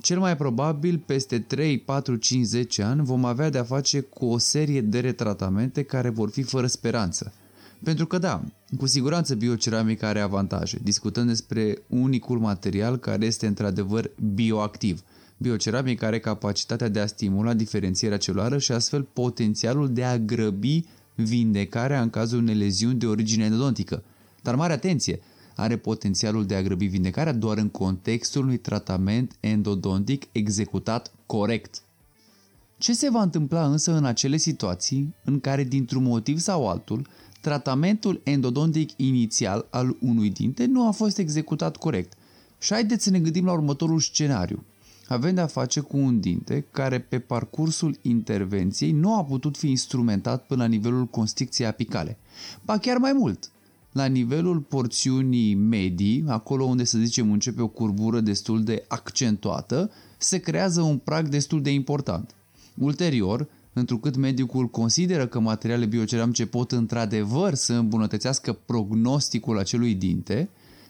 cel 0.01 0.19
mai 0.19 0.37
probabil, 0.37 1.03
peste 1.05 1.39
3, 1.39 1.79
4, 1.79 2.15
5, 2.15 2.45
10 2.45 2.83
ani 2.83 3.03
vom 3.03 3.25
avea 3.25 3.49
de-a 3.49 3.63
face 3.63 3.99
cu 3.99 4.25
o 4.25 4.37
serie 4.37 4.81
de 4.81 4.99
retratamente 4.99 5.83
care 5.83 6.09
vor 6.09 6.29
fi 6.29 6.41
fără 6.41 6.67
speranță. 6.67 7.33
Pentru 7.83 8.05
că 8.05 8.17
da, 8.17 8.43
cu 8.77 8.85
siguranță 8.85 9.35
bioceramica 9.35 10.07
are 10.07 10.19
avantaje. 10.19 10.79
Discutăm 10.83 11.27
despre 11.27 11.81
unicul 11.87 12.39
material 12.39 12.97
care 12.97 13.25
este 13.25 13.47
într-adevăr 13.47 14.11
bioactiv. 14.33 15.01
Bioceramica 15.37 16.07
are 16.07 16.19
capacitatea 16.19 16.87
de 16.87 16.99
a 16.99 17.05
stimula 17.05 17.53
diferențierea 17.53 18.17
celulară 18.17 18.57
și 18.57 18.71
astfel 18.71 19.01
potențialul 19.01 19.93
de 19.93 20.03
a 20.03 20.17
grăbi 20.17 20.85
vindecarea 21.15 22.01
în 22.01 22.09
cazul 22.09 22.39
unei 22.39 22.55
leziuni 22.55 22.99
de 22.99 23.05
origine 23.05 23.45
endodontică. 23.45 24.03
Dar 24.41 24.55
mare 24.55 24.73
atenție! 24.73 25.19
are 25.55 25.77
potențialul 25.77 26.45
de 26.45 26.55
a 26.55 26.61
grăbi 26.61 26.85
vindecarea 26.85 27.33
doar 27.33 27.57
în 27.57 27.69
contextul 27.69 28.43
unui 28.43 28.57
tratament 28.57 29.35
endodontic 29.39 30.27
executat 30.31 31.11
corect. 31.25 31.81
Ce 32.77 32.93
se 32.93 33.09
va 33.09 33.21
întâmpla 33.21 33.65
însă 33.65 33.91
în 33.91 34.05
acele 34.05 34.37
situații 34.37 35.15
în 35.23 35.39
care, 35.39 35.63
dintr-un 35.63 36.03
motiv 36.03 36.39
sau 36.39 36.69
altul, 36.69 37.07
tratamentul 37.45 38.21
endodontic 38.23 38.89
inițial 38.95 39.67
al 39.69 39.95
unui 40.01 40.29
dinte 40.29 40.65
nu 40.65 40.87
a 40.87 40.91
fost 40.91 41.17
executat 41.17 41.77
corect? 41.77 42.13
Și 42.59 42.73
haideți 42.73 43.03
să 43.03 43.09
ne 43.09 43.19
gândim 43.19 43.45
la 43.45 43.51
următorul 43.51 43.99
scenariu. 43.99 44.63
Avem 45.07 45.35
de-a 45.35 45.47
face 45.47 45.79
cu 45.79 45.97
un 45.97 46.19
dinte 46.19 46.65
care 46.71 46.99
pe 46.99 47.19
parcursul 47.19 47.97
intervenției 48.01 48.91
nu 48.91 49.15
a 49.15 49.23
putut 49.23 49.57
fi 49.57 49.69
instrumentat 49.69 50.45
până 50.45 50.61
la 50.61 50.69
nivelul 50.69 51.05
constricției 51.05 51.67
apicale. 51.67 52.17
Ba 52.63 52.77
chiar 52.77 52.97
mai 52.97 53.13
mult, 53.13 53.51
la 53.91 54.05
nivelul 54.05 54.59
porțiunii 54.59 55.53
medii, 55.53 56.23
acolo 56.27 56.63
unde 56.63 56.83
să 56.83 56.97
zicem 56.97 57.31
începe 57.31 57.61
o 57.61 57.67
curbură 57.67 58.19
destul 58.19 58.63
de 58.63 58.85
accentuată, 58.87 59.91
se 60.17 60.37
creează 60.37 60.81
un 60.81 60.97
prag 60.97 61.27
destul 61.27 61.61
de 61.61 61.71
important. 61.71 62.35
Ulterior, 62.77 63.47
întrucât 63.75 64.15
medicul 64.15 64.67
consideră 64.67 65.27
că 65.27 65.39
materiale 65.39 65.85
bioceramice 65.85 66.45
pot 66.45 66.71
într-adevăr 66.71 67.53
să 67.53 67.73
îmbunătățească 67.73 68.53
prognosticul 68.53 69.57
acelui 69.57 69.93
dinte, 69.93 70.49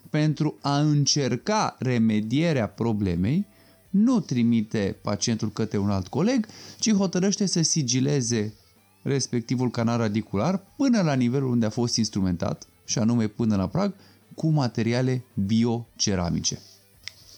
pentru 0.09 0.57
a 0.61 0.79
încerca 0.79 1.75
remedierea 1.79 2.67
problemei, 2.67 3.45
nu 3.89 4.19
trimite 4.19 4.95
pacientul 5.01 5.51
către 5.51 5.77
un 5.77 5.89
alt 5.89 6.07
coleg, 6.07 6.47
ci 6.79 6.93
hotărăște 6.93 7.45
să 7.45 7.61
sigileze 7.61 8.53
respectivul 9.01 9.71
canal 9.71 9.97
radicular 9.97 10.61
până 10.77 11.01
la 11.01 11.13
nivelul 11.13 11.49
unde 11.49 11.65
a 11.65 11.69
fost 11.69 11.95
instrumentat, 11.95 12.67
și 12.85 12.99
anume 12.99 13.27
până 13.27 13.55
la 13.55 13.67
prag, 13.67 13.93
cu 14.35 14.47
materiale 14.47 15.23
bioceramice. 15.45 16.59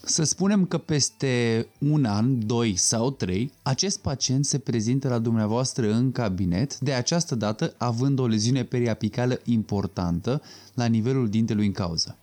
Să 0.02 0.22
spunem 0.22 0.66
că 0.66 0.78
peste 0.78 1.66
un 1.78 2.04
an, 2.04 2.46
doi 2.46 2.76
sau 2.76 3.10
trei, 3.10 3.52
acest 3.62 3.98
pacient 3.98 4.44
se 4.44 4.58
prezintă 4.58 5.08
la 5.08 5.18
dumneavoastră 5.18 5.92
în 5.92 6.12
cabinet, 6.12 6.78
de 6.78 6.92
această 6.92 7.34
dată 7.34 7.74
având 7.76 8.18
o 8.18 8.26
leziune 8.26 8.64
periapicală 8.64 9.40
importantă 9.44 10.42
la 10.74 10.84
nivelul 10.84 11.28
dintelui 11.28 11.66
în 11.66 11.72
cauză. 11.72 12.16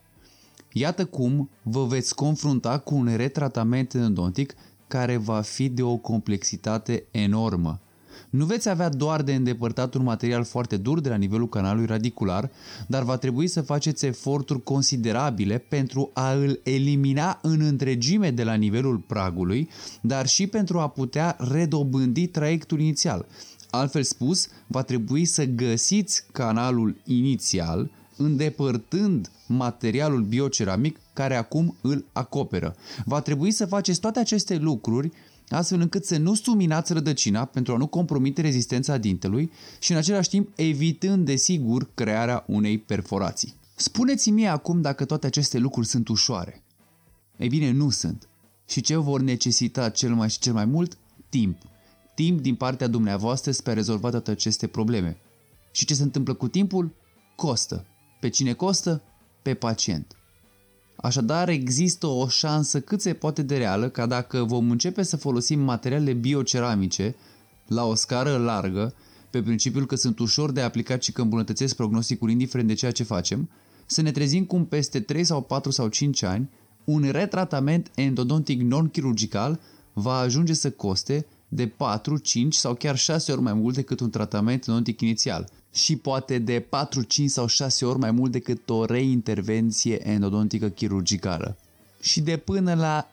Iată 0.72 1.06
cum 1.06 1.50
vă 1.62 1.86
veți 1.86 2.16
confrunta 2.16 2.80
cu 2.80 2.96
un 2.96 3.16
retratament 3.16 3.94
endodontic 3.94 4.56
care 4.88 5.18
va 5.18 5.42
fi 5.42 5.70
de 5.70 5.84
o 5.84 5.96
complexitate 5.98 7.04
enormă. 7.12 7.80
Nu 8.30 8.46
veți 8.46 8.70
avea 8.70 8.90
doar 8.90 9.22
de 9.22 9.34
îndepărtat 9.34 9.94
un 9.94 10.04
material 10.04 10.44
foarte 10.44 10.78
dur 10.78 11.00
de 11.00 11.10
la 11.10 11.16
nivelul 11.16 11.50
canalului 11.50 11.86
radicular, 11.86 12.50
dar 12.88 13.04
va 13.04 13.18
trebui 13.18 13.48
să 13.48 13.62
faceți 13.62 14.06
eforturi 14.06 14.64
considerabile 14.64 15.58
pentru 15.58 16.10
a 16.14 16.32
îl 16.32 16.60
elimina 16.64 17.40
în 17.42 17.62
întregime 17.62 18.32
de 18.32 18.44
la 18.44 18.54
nivelul 18.54 18.98
pragului, 18.98 19.70
dar 20.02 20.28
și 20.28 20.48
pentru 20.48 20.80
a 20.80 20.88
putea 20.88 21.36
redobândi 21.40 22.28
traiectul 22.28 22.80
inițial. 22.80 23.26
Altfel 23.70 24.04
spus, 24.04 24.48
va 24.68 24.82
trebui 24.82 25.26
să 25.26 25.46
găsiți 25.46 26.24
canalul 26.32 26.96
inițial, 27.06 27.90
îndepărtând 28.18 29.30
materialul 29.48 30.22
bioceramic 30.22 31.00
care 31.14 31.36
acum 31.36 31.76
îl 31.82 32.06
acoperă. 32.12 32.76
Va 33.06 33.22
trebui 33.22 33.52
să 33.52 33.66
faceți 33.66 34.00
toate 34.00 34.20
aceste 34.20 34.56
lucruri 34.56 35.12
astfel 35.50 35.80
încât 35.80 36.06
să 36.06 36.18
nu 36.18 36.34
suminați 36.34 36.94
rădăcina 36.94 37.46
pentru 37.46 37.74
a 37.74 37.78
nu 37.78 37.88
compromite 37.88 38.42
rezistența 38.42 38.98
dintelui 38.98 39.52
și 39.80 39.92
în 39.92 39.98
același 39.98 40.30
timp 40.30 40.50
evitând 40.56 41.26
desigur 41.26 41.90
crearea 41.94 42.44
unei 42.48 42.78
perforații. 42.78 43.54
Spuneți-mi 43.76 44.48
acum 44.48 44.82
dacă 44.82 45.06
toate 45.06 45.28
aceste 45.28 45.58
lucruri 45.58 45.88
sunt 45.88 46.08
ușoare. 46.08 46.64
Ei 47.38 47.48
bine, 47.48 47.72
nu 47.72 47.90
sunt. 47.90 48.28
Și 48.68 48.82
ce 48.82 48.96
vor 48.96 49.22
necesita 49.22 49.90
cel 49.90 50.14
mai 50.14 50.30
și 50.30 50.40
cel 50.40 50.54
mai 50.54 50.66
mult? 50.66 50.98
Timp. 51.30 51.58
Timp 52.16 52.42
din 52.42 52.56
partea 52.56 52.88
dumneavoastră 52.88 53.52
spre 53.52 53.72
a 53.72 53.74
rezolva 53.74 54.10
toate 54.10 54.32
aceste 54.32 54.68
probleme. 54.68 55.18
Și 55.72 55.86
ce 55.86 55.94
se 55.94 56.04
întâmplă 56.04 56.34
cu 56.34 56.48
timpul? 56.48 56.96
Costă. 57.36 57.86
Pe 58.20 58.30
cine 58.30 58.54
costă? 58.54 59.02
Pe 59.42 59.54
pacient. 59.54 60.16
Așadar, 61.06 61.50
există 61.50 62.08
o 62.08 62.28
șansă 62.28 62.80
cât 62.82 63.02
se 63.02 63.14
poate 63.14 63.42
de 63.42 63.58
reală 63.58 63.90
ca 63.90 64.06
dacă 64.06 64.44
vom 64.44 64.70
începe 64.72 65.04
să 65.04 65.18
folosim 65.18 65.60
materiale 65.60 66.14
bioceramice 66.14 67.16
la 67.68 67.86
o 67.86 67.96
scară 67.96 68.38
largă, 68.38 68.94
pe 69.30 69.42
principiul 69.42 69.86
că 69.86 69.96
sunt 69.96 70.20
ușor 70.20 70.52
de 70.52 70.62
aplicat 70.62 71.04
și 71.04 71.12
că 71.12 71.22
îmbunătățesc 71.22 71.76
prognosticul 71.76 72.30
indiferent 72.30 72.68
de 72.68 72.74
ceea 72.74 72.92
ce 72.92 73.04
facem, 73.04 73.50
să 73.86 74.02
ne 74.02 74.12
trezim 74.12 74.46
cum 74.46 74.66
peste 74.66 75.00
3 75.00 75.24
sau 75.24 75.42
4 75.42 75.72
sau 75.72 75.88
5 75.88 76.24
ani, 76.24 76.50
un 76.84 77.10
retratament 77.12 77.92
endodontic 77.96 78.62
non-chirurgical 78.62 79.60
va 79.94 80.16
ajunge 80.18 80.54
să 80.54 80.70
coste 80.72 81.26
de 81.48 81.68
4, 81.68 82.18
5 82.18 82.54
sau 82.54 82.74
chiar 82.74 82.98
6 82.98 83.32
ori 83.32 83.42
mai 83.42 83.54
mult 83.54 83.76
decât 83.76 84.00
un 84.00 84.10
tratament 84.10 84.68
endodontic 84.68 85.02
inițial 85.02 85.50
și 85.74 85.96
poate 85.96 86.38
de 86.38 86.60
4, 86.70 87.02
5 87.02 87.30
sau 87.30 87.48
6 87.48 87.86
ori 87.86 88.00
mai 88.00 88.12
mult 88.12 88.32
decât 88.32 88.70
o 88.70 88.86
reintervenție 88.86 90.10
endodontică 90.10 90.70
chirurgicală 90.70 91.58
și 92.06 92.22
de 92.22 92.38
până 92.38 92.74
la 92.74 93.08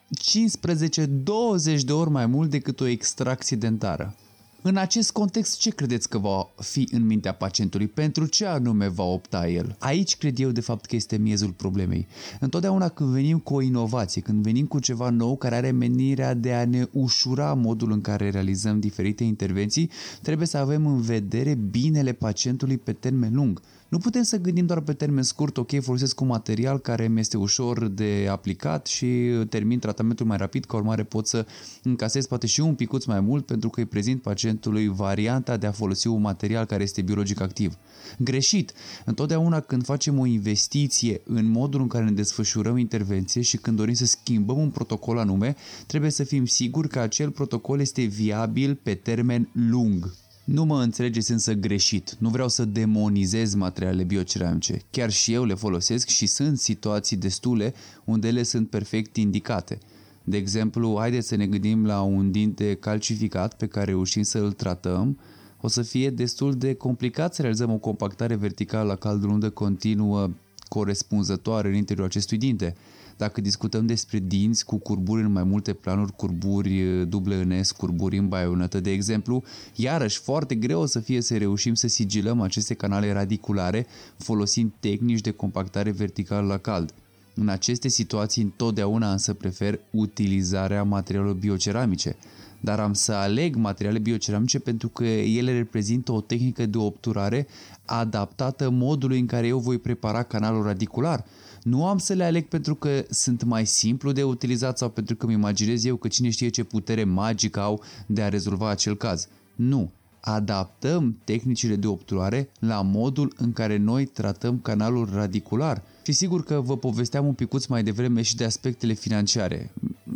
15-20 1.76 1.80
de 1.84 1.92
ori 1.92 2.10
mai 2.10 2.26
mult 2.26 2.50
decât 2.50 2.80
o 2.80 2.86
extracție 2.86 3.56
dentară. 3.56 4.16
În 4.64 4.76
acest 4.76 5.10
context, 5.10 5.58
ce 5.58 5.70
credeți 5.70 6.08
că 6.08 6.18
va 6.18 6.50
fi 6.56 6.88
în 6.92 7.06
mintea 7.06 7.32
pacientului? 7.32 7.86
Pentru 7.86 8.26
ce 8.26 8.46
anume 8.46 8.88
va 8.88 9.02
opta 9.02 9.48
el? 9.48 9.76
Aici 9.78 10.16
cred 10.16 10.38
eu 10.38 10.50
de 10.50 10.60
fapt 10.60 10.84
că 10.84 10.96
este 10.96 11.16
miezul 11.16 11.50
problemei. 11.50 12.06
Întotdeauna 12.40 12.88
când 12.88 13.10
venim 13.10 13.38
cu 13.38 13.54
o 13.54 13.60
inovație, 13.60 14.22
când 14.22 14.42
venim 14.42 14.66
cu 14.66 14.78
ceva 14.78 15.10
nou 15.10 15.36
care 15.36 15.54
are 15.54 15.70
menirea 15.70 16.34
de 16.34 16.52
a 16.52 16.66
ne 16.66 16.86
ușura 16.92 17.54
modul 17.54 17.92
în 17.92 18.00
care 18.00 18.30
realizăm 18.30 18.80
diferite 18.80 19.24
intervenții, 19.24 19.90
trebuie 20.22 20.46
să 20.46 20.56
avem 20.56 20.86
în 20.86 21.00
vedere 21.00 21.54
binele 21.54 22.12
pacientului 22.12 22.76
pe 22.76 22.92
termen 22.92 23.34
lung. 23.34 23.60
Nu 23.88 23.98
putem 23.98 24.22
să 24.22 24.40
gândim 24.40 24.66
doar 24.66 24.80
pe 24.80 24.92
termen 24.92 25.22
scurt, 25.22 25.56
ok, 25.56 25.80
folosesc 25.80 26.20
un 26.20 26.26
material 26.26 26.78
care 26.78 27.08
mi 27.08 27.20
este 27.20 27.36
ușor 27.36 27.86
de 27.86 28.26
aplicat 28.30 28.86
și 28.86 29.06
termin 29.48 29.78
tratamentul 29.78 30.26
mai 30.26 30.36
rapid, 30.36 30.64
ca 30.64 30.76
urmare 30.76 31.02
pot 31.02 31.26
să 31.26 31.46
încasez 31.82 32.26
poate 32.26 32.46
și 32.46 32.60
un 32.60 32.74
picuț 32.74 33.04
mai 33.04 33.20
mult 33.20 33.46
pentru 33.46 33.68
că 33.68 33.80
îi 33.80 33.86
prezint 33.86 34.22
pacientului 34.22 34.51
varianta 34.88 35.56
de 35.56 35.66
a 35.66 35.72
folosi 35.72 36.06
un 36.06 36.20
material 36.20 36.64
care 36.64 36.82
este 36.82 37.02
biologic 37.02 37.40
activ. 37.40 37.76
Greșit! 38.18 38.72
Întotdeauna 39.04 39.60
când 39.60 39.84
facem 39.84 40.18
o 40.18 40.26
investiție 40.26 41.20
în 41.24 41.50
modul 41.50 41.80
în 41.80 41.88
care 41.88 42.04
ne 42.04 42.10
desfășurăm 42.10 42.76
intervenție 42.76 43.40
și 43.40 43.56
când 43.56 43.76
dorim 43.76 43.94
să 43.94 44.06
schimbăm 44.06 44.58
un 44.58 44.70
protocol 44.70 45.18
anume, 45.18 45.56
trebuie 45.86 46.10
să 46.10 46.24
fim 46.24 46.46
siguri 46.46 46.88
că 46.88 46.98
acel 46.98 47.30
protocol 47.30 47.80
este 47.80 48.02
viabil 48.02 48.74
pe 48.82 48.94
termen 48.94 49.48
lung. 49.52 50.14
Nu 50.44 50.64
mă 50.64 50.82
înțelegeți 50.82 51.30
însă 51.30 51.52
greșit, 51.52 52.16
nu 52.18 52.28
vreau 52.28 52.48
să 52.48 52.64
demonizez 52.64 53.54
materialele 53.54 54.04
bioceramice. 54.04 54.82
Chiar 54.90 55.10
și 55.10 55.32
eu 55.32 55.44
le 55.44 55.54
folosesc 55.54 56.08
și 56.08 56.26
sunt 56.26 56.58
situații 56.58 57.16
destule 57.16 57.74
unde 58.04 58.28
ele 58.28 58.42
sunt 58.42 58.70
perfect 58.70 59.16
indicate. 59.16 59.78
De 60.24 60.36
exemplu, 60.36 60.96
haideți 60.98 61.28
să 61.28 61.36
ne 61.36 61.46
gândim 61.46 61.86
la 61.86 62.02
un 62.02 62.30
dinte 62.30 62.74
calcificat 62.74 63.56
pe 63.56 63.66
care 63.66 63.84
reușim 63.84 64.22
să 64.22 64.38
îl 64.38 64.52
tratăm, 64.52 65.18
o 65.60 65.68
să 65.68 65.82
fie 65.82 66.10
destul 66.10 66.54
de 66.54 66.74
complicat 66.74 67.34
să 67.34 67.42
realizăm 67.42 67.70
o 67.70 67.78
compactare 67.78 68.34
verticală 68.34 68.86
la 68.88 68.96
caldul 68.96 69.30
undă 69.30 69.50
continuă 69.50 70.30
corespunzătoare 70.68 71.68
în 71.68 71.74
interiorul 71.74 72.10
acestui 72.10 72.38
dinte. 72.38 72.74
Dacă 73.16 73.40
discutăm 73.40 73.86
despre 73.86 74.18
dinți 74.18 74.64
cu 74.64 74.78
curburi 74.78 75.22
în 75.22 75.32
mai 75.32 75.44
multe 75.44 75.72
planuri, 75.72 76.16
curburi 76.16 77.06
duble 77.08 77.34
în 77.34 77.62
S, 77.62 77.70
curburi 77.70 78.16
în 78.16 78.28
baionătă, 78.28 78.80
de 78.80 78.90
exemplu, 78.90 79.42
iarăși 79.74 80.18
foarte 80.18 80.54
greu 80.54 80.80
o 80.80 80.86
să 80.86 81.00
fie 81.00 81.20
să 81.20 81.36
reușim 81.36 81.74
să 81.74 81.88
sigilăm 81.88 82.40
aceste 82.40 82.74
canale 82.74 83.12
radiculare 83.12 83.86
folosind 84.16 84.72
tehnici 84.80 85.20
de 85.20 85.30
compactare 85.30 85.90
verticală 85.90 86.46
la 86.46 86.58
cald. 86.58 86.94
În 87.34 87.48
aceste 87.48 87.88
situații 87.88 88.42
întotdeauna 88.42 89.12
însă 89.12 89.34
prefer 89.34 89.80
utilizarea 89.90 90.82
materialelor 90.82 91.34
bioceramice, 91.34 92.16
dar 92.60 92.80
am 92.80 92.92
să 92.92 93.12
aleg 93.12 93.56
materiale 93.56 93.98
bioceramice 93.98 94.58
pentru 94.58 94.88
că 94.88 95.04
ele 95.04 95.52
reprezintă 95.52 96.12
o 96.12 96.20
tehnică 96.20 96.66
de 96.66 96.78
obturare 96.78 97.46
adaptată 97.84 98.70
modului 98.70 99.18
în 99.18 99.26
care 99.26 99.46
eu 99.46 99.58
voi 99.58 99.78
prepara 99.78 100.22
canalul 100.22 100.62
radicular– 100.62 101.24
nu 101.62 101.86
am 101.86 101.98
să 101.98 102.12
le 102.12 102.24
aleg 102.24 102.48
pentru 102.48 102.74
că 102.74 103.04
sunt 103.10 103.42
mai 103.42 103.66
simplu 103.66 104.12
de 104.12 104.22
utilizat 104.22 104.78
sau 104.78 104.88
pentru 104.88 105.16
că 105.16 105.24
îmi 105.24 105.34
imaginez 105.34 105.84
eu 105.84 105.96
că 105.96 106.08
cine 106.08 106.30
știe 106.30 106.48
ce 106.48 106.64
putere 106.64 107.04
magică 107.04 107.60
au 107.60 107.82
de 108.06 108.22
a 108.22 108.28
rezolva 108.28 108.70
acel 108.70 108.96
caz. 108.96 109.28
Nu. 109.54 109.90
Adaptăm 110.24 111.18
tehnicile 111.24 111.76
de 111.76 111.86
obturare 111.86 112.48
la 112.58 112.82
modul 112.82 113.32
în 113.36 113.52
care 113.52 113.76
noi 113.76 114.06
tratăm 114.06 114.58
canalul 114.58 115.08
radicular. 115.12 115.82
Și 116.04 116.12
sigur 116.12 116.44
că 116.44 116.60
vă 116.60 116.76
povesteam 116.76 117.26
un 117.26 117.32
picuț 117.32 117.66
mai 117.66 117.82
devreme 117.82 118.22
și 118.22 118.36
de 118.36 118.44
aspectele 118.44 118.92
financiare. 118.92 119.72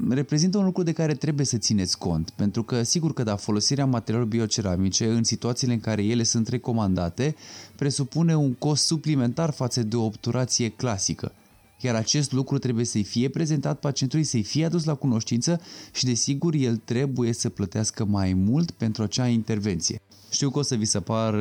Reprezintă 0.09 0.59
un 0.59 0.65
lucru 0.65 0.83
de 0.83 0.93
care 0.93 1.15
trebuie 1.15 1.47
să 1.47 1.57
țineți 1.57 1.99
cont, 1.99 2.31
pentru 2.31 2.63
că 2.63 2.83
sigur 2.83 3.13
că 3.13 3.23
da, 3.23 3.37
folosirea 3.37 3.87
materialelor 3.87 4.29
bioceramice 4.29 5.07
în 5.11 5.25
situațiile 5.25 5.73
în 5.73 5.81
care 5.81 6.05
ele 6.05 6.23
sunt 6.23 6.49
recomandate 6.49 7.35
presupune 7.77 8.37
un 8.37 8.53
cost 8.53 8.85
suplimentar 8.85 9.51
față 9.51 9.83
de 9.83 9.97
o 9.97 10.05
obturație 10.05 10.69
clasică. 10.69 11.33
Iar 11.87 11.95
acest 11.95 12.33
lucru 12.33 12.59
trebuie 12.59 12.85
să-i 12.85 13.02
fie 13.05 13.28
prezentat 13.28 13.78
pacientului, 13.78 14.25
să-i 14.25 14.43
fie 14.43 14.64
adus 14.64 14.85
la 14.85 14.95
cunoștință 14.95 15.61
și 15.93 16.05
desigur 16.05 16.55
el 16.55 16.76
trebuie 16.76 17.33
să 17.33 17.49
plătească 17.49 18.05
mai 18.05 18.33
mult 18.33 18.71
pentru 18.71 19.02
acea 19.02 19.26
intervenție. 19.26 20.00
Știu 20.30 20.50
că 20.50 20.59
o 20.59 20.62
să 20.62 20.75
vi 20.75 20.85
se 20.85 21.00
par 21.00 21.35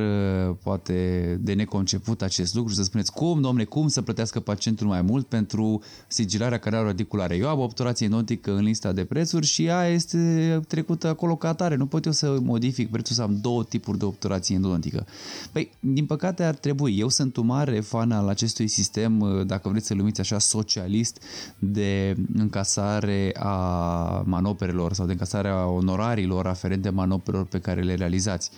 poate 0.63 1.37
de 1.41 1.53
neconceput 1.53 2.21
acest 2.21 2.55
lucru 2.55 2.69
și 2.69 2.77
să 2.77 2.83
spuneți 2.83 3.11
cum, 3.11 3.41
domne, 3.41 3.63
cum 3.63 3.87
să 3.87 4.01
plătească 4.01 4.39
pacientul 4.39 4.87
mai 4.87 5.01
mult 5.01 5.27
pentru 5.27 5.81
sigilarea 6.07 6.57
canalului 6.57 6.91
radiculare. 6.91 7.35
Eu 7.35 7.47
am 7.47 7.59
o 7.59 7.63
obturație 7.63 8.07
notică 8.07 8.55
în 8.55 8.63
lista 8.63 8.91
de 8.91 9.05
prețuri 9.05 9.45
și 9.45 9.65
ea 9.65 9.87
este 9.87 10.59
trecută 10.67 11.07
acolo 11.07 11.35
ca 11.35 11.47
atare. 11.47 11.75
Nu 11.75 11.85
pot 11.85 12.05
eu 12.05 12.11
să 12.11 12.37
modific 12.41 12.91
prețul 12.91 13.15
să 13.15 13.21
am 13.21 13.37
două 13.41 13.63
tipuri 13.63 13.97
de 13.97 14.05
obturație 14.05 14.55
endodontică. 14.55 15.05
Păi, 15.51 15.71
din 15.79 16.05
păcate 16.05 16.43
ar 16.43 16.55
trebui. 16.55 16.99
Eu 16.99 17.09
sunt 17.09 17.35
un 17.35 17.45
mare 17.45 17.79
fan 17.79 18.11
al 18.11 18.27
acestui 18.27 18.67
sistem, 18.67 19.43
dacă 19.47 19.69
vreți 19.69 19.87
să-l 19.87 19.97
numiți 19.97 20.19
așa, 20.19 20.39
socialist 20.39 21.23
de 21.59 22.15
încasare 22.33 23.31
a 23.39 24.23
manoperelor 24.25 24.93
sau 24.93 25.05
de 25.05 25.11
încasare 25.11 25.47
a 25.47 25.65
onorarilor 25.65 26.47
aferente 26.47 26.89
manoperelor 26.89 27.45
pe 27.45 27.59
care 27.59 27.81
le 27.81 27.95
realizați. 27.95 28.51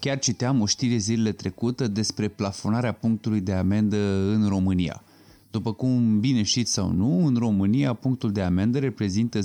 Chiar 0.00 0.18
citeam 0.18 0.60
o 0.60 0.66
știre 0.66 0.96
zilele 0.96 1.32
trecute 1.32 1.86
despre 1.86 2.28
plafonarea 2.28 2.92
punctului 2.92 3.40
de 3.40 3.52
amendă 3.52 3.96
în 4.34 4.48
România. 4.48 5.02
După 5.50 5.72
cum 5.72 6.20
bine 6.20 6.42
știți 6.42 6.72
sau 6.72 6.92
nu, 6.92 7.26
în 7.26 7.34
România 7.34 7.92
punctul 7.92 8.32
de 8.32 8.42
amendă 8.42 8.78
reprezintă 8.78 9.38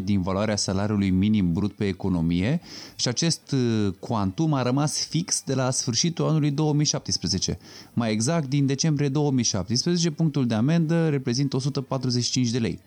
10% 0.00 0.04
din 0.04 0.22
valoarea 0.22 0.56
salariului 0.56 1.10
minim 1.10 1.52
brut 1.52 1.72
pe 1.72 1.86
economie 1.86 2.60
și 2.96 3.08
acest 3.08 3.52
uh, 3.52 3.92
cuantum 3.98 4.52
a 4.52 4.62
rămas 4.62 5.06
fix 5.06 5.42
de 5.44 5.54
la 5.54 5.70
sfârșitul 5.70 6.28
anului 6.28 6.50
2017. 6.50 7.58
Mai 7.92 8.12
exact, 8.12 8.48
din 8.48 8.66
decembrie 8.66 9.08
2017, 9.08 10.10
punctul 10.10 10.46
de 10.46 10.54
amendă 10.54 11.08
reprezintă 11.08 11.56
145 11.56 12.48
de 12.48 12.58
lei. 12.58 12.80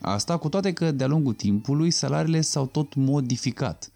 Asta 0.00 0.36
cu 0.36 0.48
toate 0.48 0.72
că 0.72 0.90
de-a 0.90 1.06
lungul 1.06 1.32
timpului 1.32 1.90
salariile 1.90 2.40
s-au 2.40 2.66
tot 2.66 2.94
modificat. 2.94 3.90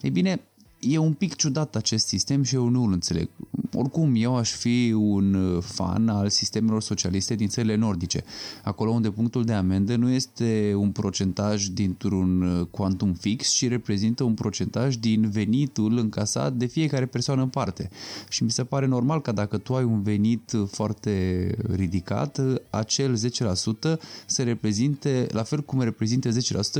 Ei 0.00 0.10
bine, 0.10 0.40
e 0.80 0.98
un 0.98 1.12
pic 1.12 1.34
ciudat 1.34 1.76
acest 1.76 2.06
sistem 2.06 2.42
și 2.42 2.54
eu 2.54 2.68
nu 2.68 2.82
îl 2.82 2.92
înțeleg. 2.92 3.28
Oricum, 3.74 4.12
eu 4.16 4.36
aș 4.36 4.50
fi 4.50 4.94
un 4.96 5.34
uh, 5.34 5.62
fan 5.62 6.08
al 6.08 6.28
sistemelor 6.28 6.82
socialiste 6.82 7.34
din 7.34 7.48
țările 7.48 7.74
nordice, 7.74 8.24
acolo 8.62 8.90
unde 8.90 9.10
punctul 9.10 9.44
de 9.44 9.52
amendă 9.52 9.96
nu 9.96 10.10
este 10.10 10.74
un 10.76 10.90
procentaj 10.90 11.66
dintr-un 11.66 12.42
uh, 12.42 12.66
quantum 12.70 13.12
fix, 13.12 13.48
ci 13.50 13.68
reprezintă 13.68 14.24
un 14.24 14.34
procentaj 14.34 14.96
din 14.96 15.30
venitul 15.30 15.98
încasat 15.98 16.52
de 16.52 16.66
fiecare 16.66 17.06
persoană 17.06 17.42
în 17.42 17.48
parte. 17.48 17.90
Și 18.28 18.44
mi 18.44 18.50
se 18.50 18.64
pare 18.64 18.86
normal 18.86 19.20
că 19.20 19.32
dacă 19.32 19.58
tu 19.58 19.74
ai 19.74 19.84
un 19.84 20.02
venit 20.02 20.52
foarte 20.70 21.54
ridicat, 21.74 22.40
acel 22.70 23.16
10% 23.16 23.98
se 24.26 24.42
reprezinte, 24.42 25.26
la 25.30 25.42
fel 25.42 25.60
cum 25.62 25.80
reprezintă 25.80 26.28
10% 26.28 26.32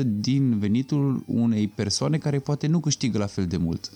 din 0.07 0.59
venitul 0.59 1.23
unei 1.27 1.69
persoane 1.69 2.19
care 2.19 2.39
poate 2.39 2.67
nu 2.67 2.81
câștigă 2.81 3.19
la 3.19 3.27
fel 3.27 3.47
de 3.47 3.57
mult. 3.57 3.91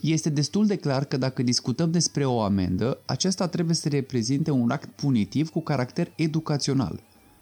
Este 0.00 0.30
destul 0.30 0.66
de 0.66 0.76
clar 0.76 1.04
că 1.04 1.16
dacă 1.16 1.42
discutăm 1.42 1.90
despre 1.90 2.24
o 2.24 2.40
amendă, 2.40 2.98
aceasta 3.06 3.48
trebuie 3.48 3.74
să 3.74 3.88
reprezinte 3.88 4.50
un 4.50 4.70
act 4.70 4.88
punitiv 4.88 5.48
cu 5.48 5.60
caracter 5.60 6.12
educațional. 6.16 7.00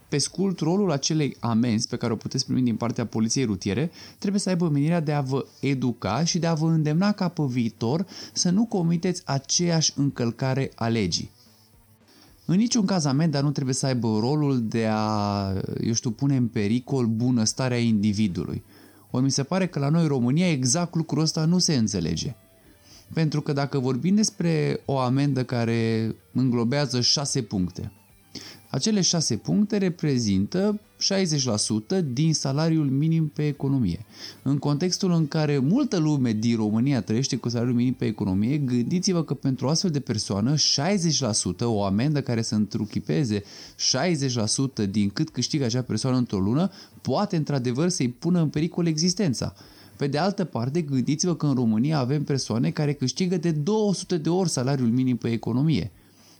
Pe 0.09 0.19
scurt, 0.19 0.61
rolul 0.61 0.91
acelei 0.91 1.37
amenzi 1.41 1.89
pe 1.89 1.97
care 1.97 2.13
o 2.13 2.17
puteți 2.17 2.47
primi 2.47 2.63
din 2.63 2.77
partea 2.77 3.07
poliției 3.07 3.45
rutiere 3.45 3.91
trebuie 4.19 4.41
să 4.41 4.49
aibă 4.49 4.69
menirea 4.69 5.01
de 5.01 5.13
a 5.13 5.21
vă 5.21 5.47
educa 5.61 6.25
și 6.25 6.39
de 6.39 6.47
a 6.47 6.55
vă 6.55 6.67
îndemna 6.67 7.13
ca 7.13 7.29
pe 7.29 7.43
viitor 7.47 8.07
să 8.33 8.51
nu 8.51 8.65
comiteți 8.65 9.23
aceeași 9.25 9.93
încălcare 9.97 10.71
a 10.75 10.89
legii. 10.89 11.31
În 12.45 12.57
niciun 12.57 12.85
caz 12.85 13.05
amenda 13.05 13.41
nu 13.41 13.51
trebuie 13.51 13.75
să 13.75 13.87
aibă 13.87 14.19
rolul 14.21 14.63
de 14.63 14.87
a, 14.91 15.53
eu 15.81 15.93
știu, 15.93 16.11
pune 16.11 16.37
în 16.37 16.47
pericol 16.47 17.07
bunăstarea 17.07 17.79
individului. 17.79 18.63
Ori 19.11 19.25
mi 19.25 19.31
se 19.31 19.43
pare 19.43 19.67
că 19.67 19.79
la 19.79 19.89
noi 19.89 20.03
în 20.03 20.09
România 20.09 20.51
exact 20.51 20.95
lucrul 20.95 21.23
ăsta 21.23 21.45
nu 21.45 21.59
se 21.59 21.75
înțelege. 21.75 22.37
Pentru 23.13 23.41
că 23.41 23.53
dacă 23.53 23.79
vorbim 23.79 24.15
despre 24.15 24.81
o 24.85 24.99
amendă 24.99 25.45
care 25.45 26.15
înglobează 26.33 27.01
6 27.01 27.43
puncte, 27.43 27.93
acele 28.71 29.01
6 29.01 29.37
puncte 29.37 29.77
reprezintă 29.77 30.81
60% 32.01 32.05
din 32.13 32.35
salariul 32.35 32.91
minim 32.91 33.29
pe 33.29 33.47
economie. 33.47 34.07
În 34.43 34.59
contextul 34.59 35.13
în 35.13 35.29
care 35.29 35.59
multă 35.59 35.99
lume 35.99 36.33
din 36.33 36.57
România 36.57 37.03
trăiește 37.03 37.37
cu 37.37 37.49
salariul 37.49 37.75
minim 37.75 37.93
pe 37.93 38.05
economie, 38.05 38.59
gândiți-vă 38.59 39.25
că 39.25 39.35
pentru 39.35 39.67
o 39.67 39.69
astfel 39.69 39.91
de 39.91 40.01
persoană 40.01 40.55
60%, 40.55 40.59
o 41.61 41.85
amendă 41.85 42.23
care 42.23 42.43
să 42.43 42.55
întruchipeze 42.55 43.43
60% 44.87 44.91
din 44.91 45.09
cât 45.09 45.31
câștigă 45.31 45.65
acea 45.65 45.83
persoană 45.83 46.17
într-o 46.17 46.39
lună, 46.39 46.71
poate 47.03 47.37
într-adevăr 47.37 47.89
să-i 47.89 48.09
pună 48.09 48.41
în 48.41 48.49
pericol 48.49 48.87
existența. 48.87 49.55
Pe 49.97 50.07
de 50.07 50.19
altă 50.19 50.45
parte, 50.45 50.83
gândiți-vă 50.83 51.35
că 51.35 51.47
în 51.47 51.55
România 51.55 51.99
avem 51.99 52.25
persoane 52.25 52.71
care 52.71 52.93
câștigă 52.93 53.37
de 53.37 53.51
200 53.51 54.17
de 54.17 54.29
ori 54.29 54.49
salariul 54.51 54.89
minim 54.89 55.17
pe 55.17 55.31
economie. 55.31 55.91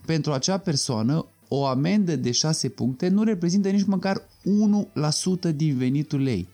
Pentru 0.07 0.33
acea 0.33 0.59
persoană, 0.59 1.27
o 1.49 1.67
amendă 1.67 2.17
de 2.17 2.31
6 2.31 2.69
puncte 2.69 3.09
nu 3.09 3.23
reprezintă 3.23 3.69
nici 3.69 3.85
măcar 3.85 4.23
1% 5.51 5.55
din 5.55 5.77
venitul 5.77 6.27
ei. 6.27 6.49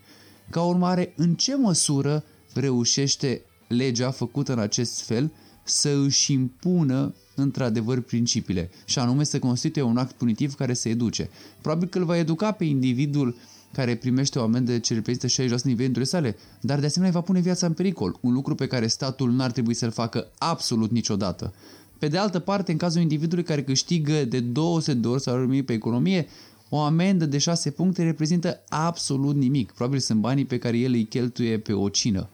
Ca 0.51 0.63
urmare, 0.63 1.13
în 1.17 1.35
ce 1.35 1.57
măsură 1.57 2.25
reușește 2.55 3.43
legea 3.69 4.11
făcută 4.11 4.53
în 4.53 4.59
acest 4.59 5.01
fel 5.01 5.33
să 5.65 5.89
își 6.05 6.33
impună 6.33 7.15
într-adevăr 7.35 8.01
principiile 8.01 8.71
și 8.85 8.99
anume 8.99 9.25
să 9.25 9.39
constituie 9.39 9.85
un 9.85 9.97
act 9.97 10.13
punitiv 10.13 10.55
care 10.55 10.75
să 10.75 10.89
educe. 10.89 11.31
Probabil 11.61 11.89
că 11.89 11.99
îl 11.99 12.05
va 12.05 12.17
educa 12.17 12.53
pe 12.53 12.65
individul 12.65 13.37
care 13.73 13.95
primește 13.95 14.39
o 14.39 14.43
amendă 14.43 14.79
ce 14.79 14.95
reprezintă 14.95 15.57
60% 15.59 15.63
din 15.63 15.75
veniturile 15.75 16.05
sale, 16.05 16.37
dar 16.61 16.79
de 16.81 16.87
asemenea 16.87 17.15
va 17.15 17.21
pune 17.21 17.41
viața 17.41 17.67
în 17.67 17.73
pericol, 17.73 18.19
un 18.21 18.33
lucru 18.33 18.55
pe 18.55 18.67
care 18.67 18.87
statul 18.87 19.33
n-ar 19.33 19.51
trebui 19.51 19.75
să-l 19.75 19.91
facă 19.91 20.31
absolut 20.39 20.91
niciodată. 20.91 21.53
Pe 21.99 22.09
de 22.09 22.19
altă 22.19 22.39
parte, 22.39 22.73
în 22.73 22.79
cazul 22.79 23.01
individului 23.01 23.45
care 23.45 23.63
câștigă 23.63 24.25
de 24.25 24.41
200 24.41 24.95
de 24.95 25.09
ori 25.09 25.23
salariul 25.23 25.49
minim 25.49 25.65
pe 25.65 25.73
economie, 25.73 26.27
o 26.69 26.79
amendă 26.79 27.27
de 27.27 27.39
6 27.39 27.71
puncte 27.71 28.03
reprezintă 28.03 28.61
absolut 28.69 29.37
nimic. 29.37 29.73
Probabil 29.73 29.99
sunt 29.99 30.21
banii 30.21 30.45
pe 30.45 30.59
care 30.59 30.79
el 30.79 30.93
îi 30.93 31.05
cheltuie 31.05 31.59
pe 31.59 31.73
o 31.73 31.89
cină. 31.89 32.29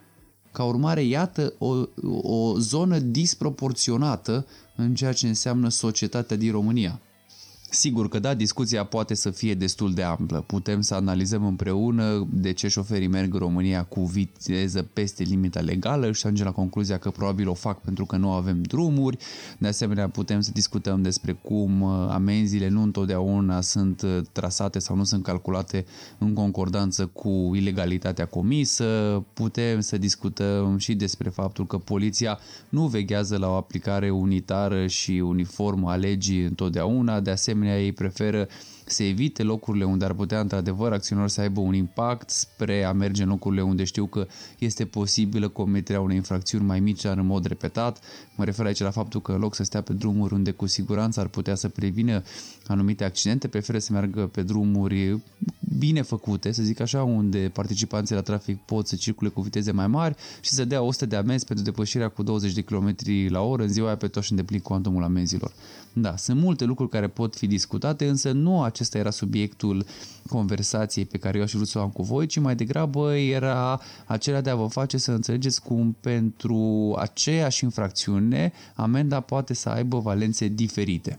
Ca 0.52 0.64
urmare, 0.64 1.02
iată 1.02 1.54
o, 1.58 1.74
o 2.22 2.58
zonă 2.58 2.98
disproporționată 2.98 4.46
în 4.76 4.94
ceea 4.94 5.12
ce 5.12 5.26
înseamnă 5.26 5.68
societatea 5.68 6.36
din 6.36 6.50
România. 6.50 7.00
Sigur 7.70 8.08
că 8.08 8.18
da, 8.18 8.34
discuția 8.34 8.84
poate 8.84 9.14
să 9.14 9.30
fie 9.30 9.54
destul 9.54 9.94
de 9.94 10.02
amplă. 10.02 10.44
Putem 10.46 10.80
să 10.80 10.94
analizăm 10.94 11.46
împreună 11.46 12.26
de 12.30 12.52
ce 12.52 12.68
șoferii 12.68 13.06
merg 13.06 13.32
în 13.32 13.38
România 13.38 13.84
cu 13.84 14.04
viteză 14.04 14.82
peste 14.82 15.22
limita 15.22 15.60
legală 15.60 16.12
și 16.12 16.26
ajungem 16.26 16.46
la 16.46 16.52
concluzia 16.52 16.98
că 16.98 17.10
probabil 17.10 17.48
o 17.48 17.54
fac 17.54 17.80
pentru 17.80 18.04
că 18.04 18.16
nu 18.16 18.30
avem 18.30 18.62
drumuri. 18.62 19.18
De 19.58 19.68
asemenea, 19.68 20.08
putem 20.08 20.40
să 20.40 20.50
discutăm 20.54 21.02
despre 21.02 21.32
cum 21.32 21.80
uh, 21.80 22.08
amenziile 22.10 22.68
nu 22.68 22.82
întotdeauna 22.82 23.60
sunt 23.60 24.02
uh, 24.02 24.18
trasate 24.32 24.78
sau 24.78 24.96
nu 24.96 25.04
sunt 25.04 25.22
calculate 25.22 25.84
în 26.18 26.32
concordanță 26.32 27.06
cu 27.06 27.50
ilegalitatea 27.54 28.26
comisă. 28.26 28.84
Putem 29.32 29.80
să 29.80 29.98
discutăm 29.98 30.78
și 30.78 30.94
despre 30.94 31.28
faptul 31.28 31.66
că 31.66 31.78
poliția 31.78 32.38
nu 32.68 32.86
veghează 32.86 33.36
la 33.36 33.48
o 33.48 33.54
aplicare 33.54 34.10
unitară 34.10 34.86
și 34.86 35.10
uniformă 35.10 35.90
a 35.90 35.94
legii 35.96 36.44
întotdeauna. 36.44 37.20
De 37.20 37.30
asemenea, 37.30 37.54
asemenea 37.56 37.82
ei 37.82 37.92
preferă 37.92 38.48
să 38.86 39.02
evite 39.02 39.42
locurile 39.42 39.84
unde 39.84 40.04
ar 40.04 40.12
putea 40.12 40.40
într-adevăr 40.40 40.92
acționari 40.92 41.30
să 41.30 41.40
aibă 41.40 41.60
un 41.60 41.74
impact 41.74 42.30
spre 42.30 42.84
a 42.84 42.92
merge 42.92 43.22
în 43.22 43.28
locurile 43.28 43.62
unde 43.62 43.84
știu 43.84 44.06
că 44.06 44.26
este 44.58 44.84
posibilă 44.84 45.48
comiterea 45.48 46.00
unei 46.00 46.16
infracțiuni 46.16 46.64
mai 46.64 46.80
mici, 46.80 47.02
dar 47.02 47.18
în 47.18 47.26
mod 47.26 47.46
repetat. 47.46 48.00
Mă 48.36 48.44
refer 48.44 48.66
aici 48.66 48.80
la 48.80 48.90
faptul 48.90 49.22
că 49.22 49.32
în 49.32 49.38
loc 49.38 49.54
să 49.54 49.62
stea 49.64 49.80
pe 49.80 49.92
drumuri 49.92 50.34
unde 50.34 50.50
cu 50.50 50.66
siguranță 50.66 51.20
ar 51.20 51.28
putea 51.28 51.54
să 51.54 51.68
prevină 51.68 52.22
anumite 52.66 53.04
accidente, 53.04 53.48
preferă 53.48 53.78
să 53.78 53.92
meargă 53.92 54.26
pe 54.26 54.42
drumuri 54.42 55.22
bine 55.78 56.02
făcute, 56.02 56.52
să 56.52 56.62
zic 56.62 56.80
așa, 56.80 57.02
unde 57.02 57.50
participanții 57.52 58.14
la 58.14 58.20
trafic 58.20 58.58
pot 58.58 58.86
să 58.86 58.96
circule 58.96 59.30
cu 59.30 59.40
viteze 59.40 59.72
mai 59.72 59.86
mari 59.86 60.14
și 60.40 60.50
să 60.50 60.64
dea 60.64 60.82
100 60.82 61.06
de 61.06 61.16
amenzi 61.16 61.44
pentru 61.44 61.64
depășirea 61.64 62.08
cu 62.08 62.22
20 62.22 62.52
de 62.52 62.60
km 62.60 62.94
la 63.28 63.40
oră 63.40 63.62
în 63.62 63.68
ziua 63.68 63.86
aia 63.86 63.96
pe 63.96 64.08
toți 64.08 64.30
îndeplin 64.30 64.60
cuantumul 64.60 65.02
amenzilor. 65.02 65.52
Da, 65.92 66.16
sunt 66.16 66.40
multe 66.40 66.64
lucruri 66.64 66.90
care 66.90 67.08
pot 67.08 67.36
fi 67.36 67.46
discutate, 67.46 68.08
însă 68.08 68.32
nu 68.32 68.62
acesta 68.62 68.98
era 68.98 69.10
subiectul 69.10 69.86
conversației 70.28 71.04
pe 71.04 71.18
care 71.18 71.36
eu 71.36 71.42
aș 71.44 71.52
vrut 71.52 71.68
să 71.68 71.78
o 71.78 71.82
am 71.82 71.90
cu 71.90 72.02
voi, 72.02 72.26
ci 72.26 72.38
mai 72.38 72.56
degrabă 72.56 73.16
era 73.16 73.80
acela 74.06 74.40
de 74.40 74.50
a 74.50 74.54
vă 74.54 74.66
face 74.66 74.96
să 74.96 75.12
înțelegeți 75.12 75.62
cum 75.62 75.96
pentru 76.00 76.94
aceeași 76.98 77.64
infracțiune 77.64 78.52
amenda 78.74 79.20
poate 79.20 79.54
să 79.54 79.68
aibă 79.68 79.98
valențe 79.98 80.48
diferite. 80.48 81.18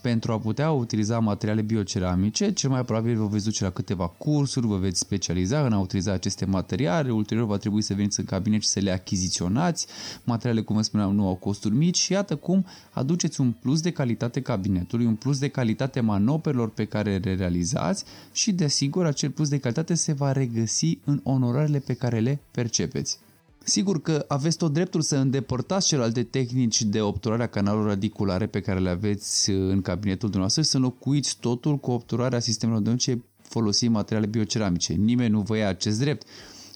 Pentru 0.00 0.32
a 0.32 0.38
putea 0.38 0.70
utiliza 0.70 1.18
materiale 1.18 1.62
bioceramice, 1.62 2.52
cel 2.52 2.70
mai 2.70 2.84
probabil 2.84 3.16
vă 3.16 3.26
veți 3.26 3.44
duce 3.44 3.64
la 3.64 3.70
câteva 3.70 4.08
cursuri, 4.08 4.66
vă 4.66 4.76
veți 4.76 4.98
specializa 4.98 5.64
în 5.64 5.72
a 5.72 5.78
utiliza 5.78 6.12
aceste 6.12 6.44
materiale, 6.44 7.10
ulterior 7.10 7.46
va 7.46 7.56
trebui 7.56 7.82
să 7.82 7.94
veniți 7.94 8.20
în 8.20 8.24
cabinet 8.24 8.60
și 8.60 8.68
să 8.68 8.80
le 8.80 8.90
achiziționați. 8.90 9.86
Materiale, 10.24 10.60
cum 10.60 10.76
vă 10.76 10.82
spuneam, 10.82 11.14
nu 11.14 11.26
au 11.26 11.34
costuri 11.34 11.74
mici 11.74 11.98
și 11.98 12.12
iată 12.12 12.36
cum 12.36 12.66
aduceți 12.90 13.40
un 13.40 13.52
plus 13.52 13.80
de 13.80 13.90
calitate 13.90 14.40
cabinetului, 14.40 15.06
un 15.06 15.14
plus 15.14 15.38
de 15.38 15.48
calitate 15.48 16.00
manoperelor 16.00 16.70
pe 16.70 16.84
care 16.84 17.16
le 17.16 17.34
realizați 17.34 18.04
și, 18.32 18.52
desigur, 18.52 19.04
acel 19.04 19.30
plus 19.30 19.48
de 19.48 19.58
calitate 19.58 19.94
se 19.94 20.12
va 20.12 20.32
regăsi 20.32 20.98
în 21.04 21.20
onorarele 21.22 21.78
pe 21.78 21.94
care 21.94 22.18
le 22.18 22.40
percepeți. 22.50 23.18
Sigur 23.64 24.02
că 24.02 24.24
aveți 24.28 24.56
tot 24.56 24.72
dreptul 24.72 25.00
să 25.00 25.16
îndepărtați 25.16 25.86
celelalte 25.86 26.22
tehnici 26.22 26.82
de 26.82 27.00
obturare 27.00 27.42
a 27.42 27.46
canalului 27.46 27.88
radiculare 27.88 28.46
pe 28.46 28.60
care 28.60 28.78
le 28.78 28.90
aveți 28.90 29.50
în 29.50 29.82
cabinetul 29.82 30.20
dumneavoastră 30.20 30.62
și 30.62 30.68
să 30.68 30.76
înlocuiți 30.76 31.36
totul 31.40 31.78
cu 31.78 31.90
obturarea 31.90 32.40
sistemelor 32.40 32.82
de 32.82 32.96
ce 32.96 33.18
folosim 33.42 33.92
materiale 33.92 34.26
bioceramice. 34.26 34.92
Nimeni 34.92 35.30
nu 35.30 35.40
vă 35.40 35.56
ia 35.56 35.68
acest 35.68 35.98
drept. 35.98 36.26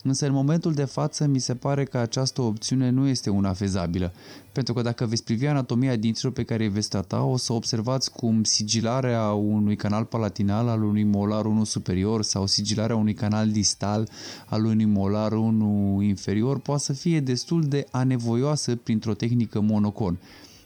Însă 0.06 0.26
în 0.26 0.32
momentul 0.32 0.72
de 0.72 0.84
față 0.84 1.26
mi 1.26 1.38
se 1.38 1.54
pare 1.54 1.84
că 1.84 1.98
această 1.98 2.42
opțiune 2.42 2.90
nu 2.90 3.06
este 3.06 3.30
una 3.30 3.52
fezabilă, 3.52 4.12
pentru 4.52 4.72
că 4.72 4.82
dacă 4.82 5.06
veți 5.06 5.24
privi 5.24 5.46
anatomia 5.46 5.96
dinților 5.96 6.32
pe 6.32 6.42
care 6.42 6.64
îi 6.64 6.70
veți 6.70 6.88
trata, 6.88 7.22
o 7.22 7.36
să 7.36 7.52
observați 7.52 8.12
cum 8.12 8.42
sigilarea 8.42 9.32
unui 9.32 9.76
canal 9.76 10.04
palatinal 10.04 10.68
al 10.68 10.82
unui 10.82 11.04
molar 11.04 11.44
1 11.44 11.64
superior 11.64 12.22
sau 12.22 12.46
sigilarea 12.46 12.96
unui 12.96 13.14
canal 13.14 13.50
distal 13.50 14.08
al 14.46 14.64
unui 14.64 14.84
molar 14.84 15.32
1 15.32 16.02
inferior 16.02 16.58
poate 16.58 16.82
să 16.82 16.92
fie 16.92 17.20
destul 17.20 17.62
de 17.62 17.86
anevoioasă 17.90 18.76
printr-o 18.76 19.14
tehnică 19.14 19.60
monocon. 19.60 20.18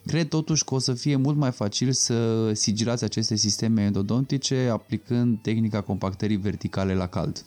Cred 0.06 0.28
totuși 0.28 0.64
că 0.64 0.74
o 0.74 0.78
să 0.78 0.92
fie 0.92 1.16
mult 1.16 1.36
mai 1.36 1.50
facil 1.50 1.92
să 1.92 2.50
sigilați 2.52 3.04
aceste 3.04 3.36
sisteme 3.36 3.82
endodontice 3.82 4.68
aplicând 4.72 5.38
tehnica 5.42 5.80
compactării 5.80 6.36
verticale 6.36 6.94
la 6.94 7.06
cald. 7.06 7.44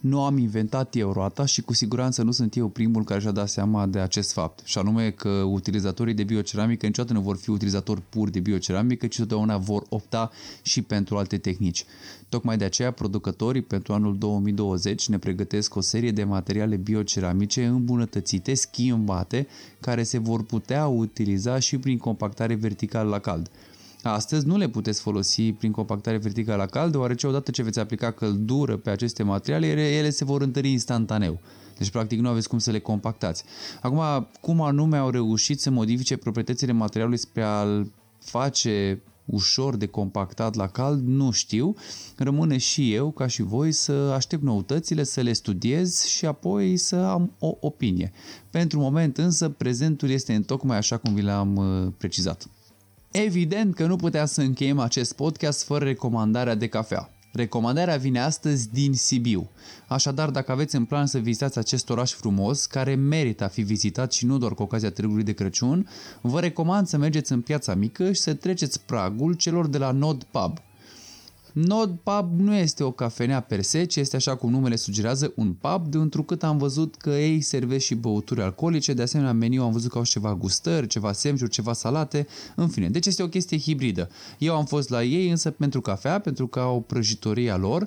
Nu 0.00 0.22
am 0.22 0.38
inventat 0.38 0.96
eu 0.96 1.12
roata 1.12 1.44
și 1.46 1.62
cu 1.62 1.72
siguranță 1.72 2.22
nu 2.22 2.30
sunt 2.30 2.56
eu 2.56 2.68
primul 2.68 3.04
care 3.04 3.20
și-a 3.20 3.30
dat 3.30 3.48
seama 3.48 3.86
de 3.86 3.98
acest 3.98 4.32
fapt, 4.32 4.60
și 4.64 4.78
anume 4.78 5.10
că 5.10 5.28
utilizatorii 5.28 6.14
de 6.14 6.24
bioceramică 6.24 6.86
niciodată 6.86 7.14
nu 7.14 7.20
vor 7.20 7.36
fi 7.36 7.50
utilizatori 7.50 8.02
pur 8.08 8.30
de 8.30 8.40
bioceramică, 8.40 9.06
ci 9.06 9.16
totdeauna 9.16 9.56
vor 9.56 9.84
opta 9.88 10.30
și 10.62 10.82
pentru 10.82 11.16
alte 11.16 11.38
tehnici. 11.38 11.84
Tocmai 12.28 12.56
de 12.56 12.64
aceea, 12.64 12.90
producătorii 12.90 13.62
pentru 13.62 13.92
anul 13.92 14.18
2020 14.18 15.08
ne 15.08 15.18
pregătesc 15.18 15.74
o 15.74 15.80
serie 15.80 16.10
de 16.10 16.24
materiale 16.24 16.76
bioceramice 16.76 17.64
îmbunătățite, 17.64 18.54
schimbate, 18.54 19.46
care 19.80 20.02
se 20.02 20.18
vor 20.18 20.42
putea 20.44 20.86
utiliza 20.86 21.58
și 21.58 21.78
prin 21.78 21.98
compactare 21.98 22.54
verticală 22.54 23.08
la 23.08 23.18
cald. 23.18 23.50
Astăzi 24.12 24.46
nu 24.46 24.56
le 24.56 24.68
puteți 24.68 25.00
folosi 25.00 25.52
prin 25.52 25.72
compactare 25.72 26.16
verticală 26.16 26.56
la 26.56 26.66
cald, 26.66 26.92
deoarece 26.92 27.26
odată 27.26 27.50
ce 27.50 27.62
veți 27.62 27.78
aplica 27.78 28.10
căldură 28.10 28.76
pe 28.76 28.90
aceste 28.90 29.22
materiale, 29.22 29.66
ele 29.66 30.10
se 30.10 30.24
vor 30.24 30.42
întări 30.42 30.70
instantaneu. 30.70 31.40
Deci, 31.78 31.90
practic, 31.90 32.20
nu 32.20 32.28
aveți 32.28 32.48
cum 32.48 32.58
să 32.58 32.70
le 32.70 32.78
compactați. 32.78 33.44
Acum, 33.80 34.28
cum 34.40 34.60
anume 34.60 34.96
au 34.96 35.10
reușit 35.10 35.60
să 35.60 35.70
modifice 35.70 36.16
proprietățile 36.16 36.72
materialului 36.72 37.18
spre 37.18 37.42
a-l 37.42 37.92
face 38.18 39.02
ușor 39.24 39.76
de 39.76 39.86
compactat 39.86 40.54
la 40.54 40.66
cald, 40.66 41.06
nu 41.06 41.30
știu. 41.30 41.74
Rămâne 42.16 42.56
și 42.56 42.94
eu, 42.94 43.10
ca 43.10 43.26
și 43.26 43.42
voi, 43.42 43.72
să 43.72 43.92
aștept 43.92 44.42
noutățile, 44.42 45.04
să 45.04 45.20
le 45.20 45.32
studiez 45.32 46.04
și 46.04 46.26
apoi 46.26 46.76
să 46.76 46.96
am 46.96 47.32
o 47.38 47.56
opinie. 47.60 48.12
Pentru 48.50 48.78
moment 48.80 49.18
însă, 49.18 49.48
prezentul 49.48 50.10
este 50.10 50.34
în 50.34 50.42
tocmai 50.42 50.76
așa 50.76 50.96
cum 50.96 51.14
vi 51.14 51.22
l-am 51.22 51.56
uh, 51.56 51.92
precizat. 51.96 52.48
Evident 53.10 53.74
că 53.74 53.86
nu 53.86 53.96
putea 53.96 54.24
să 54.24 54.40
încheiem 54.40 54.78
acest 54.78 55.14
podcast 55.14 55.64
fără 55.64 55.84
recomandarea 55.84 56.54
de 56.54 56.66
cafea. 56.66 57.10
Recomandarea 57.32 57.96
vine 57.96 58.20
astăzi 58.20 58.72
din 58.72 58.94
Sibiu. 58.94 59.50
Așadar, 59.86 60.30
dacă 60.30 60.52
aveți 60.52 60.76
în 60.76 60.84
plan 60.84 61.06
să 61.06 61.18
vizitați 61.18 61.58
acest 61.58 61.90
oraș 61.90 62.12
frumos, 62.12 62.66
care 62.66 62.94
merită 62.94 63.44
a 63.44 63.48
fi 63.48 63.62
vizitat 63.62 64.12
și 64.12 64.26
nu 64.26 64.38
doar 64.38 64.54
cu 64.54 64.62
ocazia 64.62 64.90
Târgului 64.90 65.22
de 65.22 65.32
Crăciun, 65.32 65.88
vă 66.20 66.40
recomand 66.40 66.86
să 66.86 66.96
mergeți 66.96 67.32
în 67.32 67.40
piața 67.40 67.74
mică 67.74 68.12
și 68.12 68.20
să 68.20 68.34
treceți 68.34 68.80
pragul 68.80 69.32
celor 69.32 69.66
de 69.66 69.78
la 69.78 69.90
Nod 69.90 70.22
Pub. 70.22 70.58
Nod 71.66 71.98
Pub 72.02 72.40
nu 72.40 72.54
este 72.54 72.82
o 72.82 72.90
cafenea 72.90 73.40
per 73.40 73.62
se, 73.62 73.84
ci 73.84 73.96
este 73.96 74.16
așa 74.16 74.36
cum 74.36 74.50
numele 74.50 74.76
sugerează 74.76 75.32
un 75.36 75.52
pub, 75.52 75.86
de 75.86 75.96
întrucât 75.96 76.42
am 76.42 76.58
văzut 76.58 76.94
că 76.94 77.10
ei 77.10 77.40
servesc 77.40 77.84
și 77.84 77.94
băuturi 77.94 78.42
alcoolice, 78.42 78.92
de 78.92 79.02
asemenea 79.02 79.32
meniu 79.32 79.62
am 79.62 79.72
văzut 79.72 79.90
că 79.90 79.98
au 79.98 80.04
ceva 80.04 80.34
gustări, 80.34 80.86
ceva 80.86 81.12
semjuri, 81.12 81.50
ceva 81.50 81.72
salate, 81.72 82.26
în 82.56 82.68
fine. 82.68 82.88
Deci 82.88 83.06
este 83.06 83.22
o 83.22 83.28
chestie 83.28 83.58
hibridă. 83.58 84.08
Eu 84.38 84.56
am 84.56 84.64
fost 84.64 84.88
la 84.88 85.02
ei 85.02 85.30
însă 85.30 85.50
pentru 85.50 85.80
cafea, 85.80 86.18
pentru 86.18 86.46
că 86.46 86.60
au 86.60 86.80
prăjitoria 86.80 87.56
lor 87.56 87.86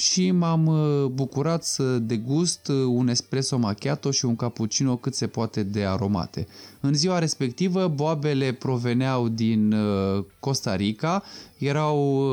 și 0.00 0.30
m-am 0.30 0.66
uh, 0.66 1.04
bucurat 1.04 1.64
să 1.64 1.98
degust 1.98 2.68
uh, 2.68 2.76
un 2.86 3.08
espresso 3.08 3.58
macchiato 3.58 4.10
și 4.10 4.24
un 4.24 4.36
cappuccino 4.36 4.96
cât 4.96 5.14
se 5.14 5.26
poate 5.26 5.62
de 5.62 5.84
aromate. 5.84 6.46
În 6.80 6.94
ziua 6.94 7.18
respectivă, 7.18 7.88
boabele 7.88 8.52
proveneau 8.52 9.28
din 9.28 9.72
uh, 9.72 10.24
Costa 10.38 10.76
Rica, 10.76 11.22
erau 11.58 12.28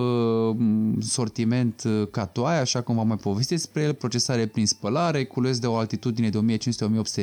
sortiment 0.99 1.83
catoai, 2.11 2.59
așa 2.59 2.81
cum 2.81 2.95
v-am 2.95 3.07
mai 3.07 3.17
povestit 3.17 3.57
despre 3.57 3.81
el, 3.81 3.93
procesare 3.93 4.45
prin 4.45 4.67
spălare, 4.67 5.25
cules 5.25 5.59
de 5.59 5.67
o 5.67 5.75
altitudine 5.75 6.29
de 6.29 6.57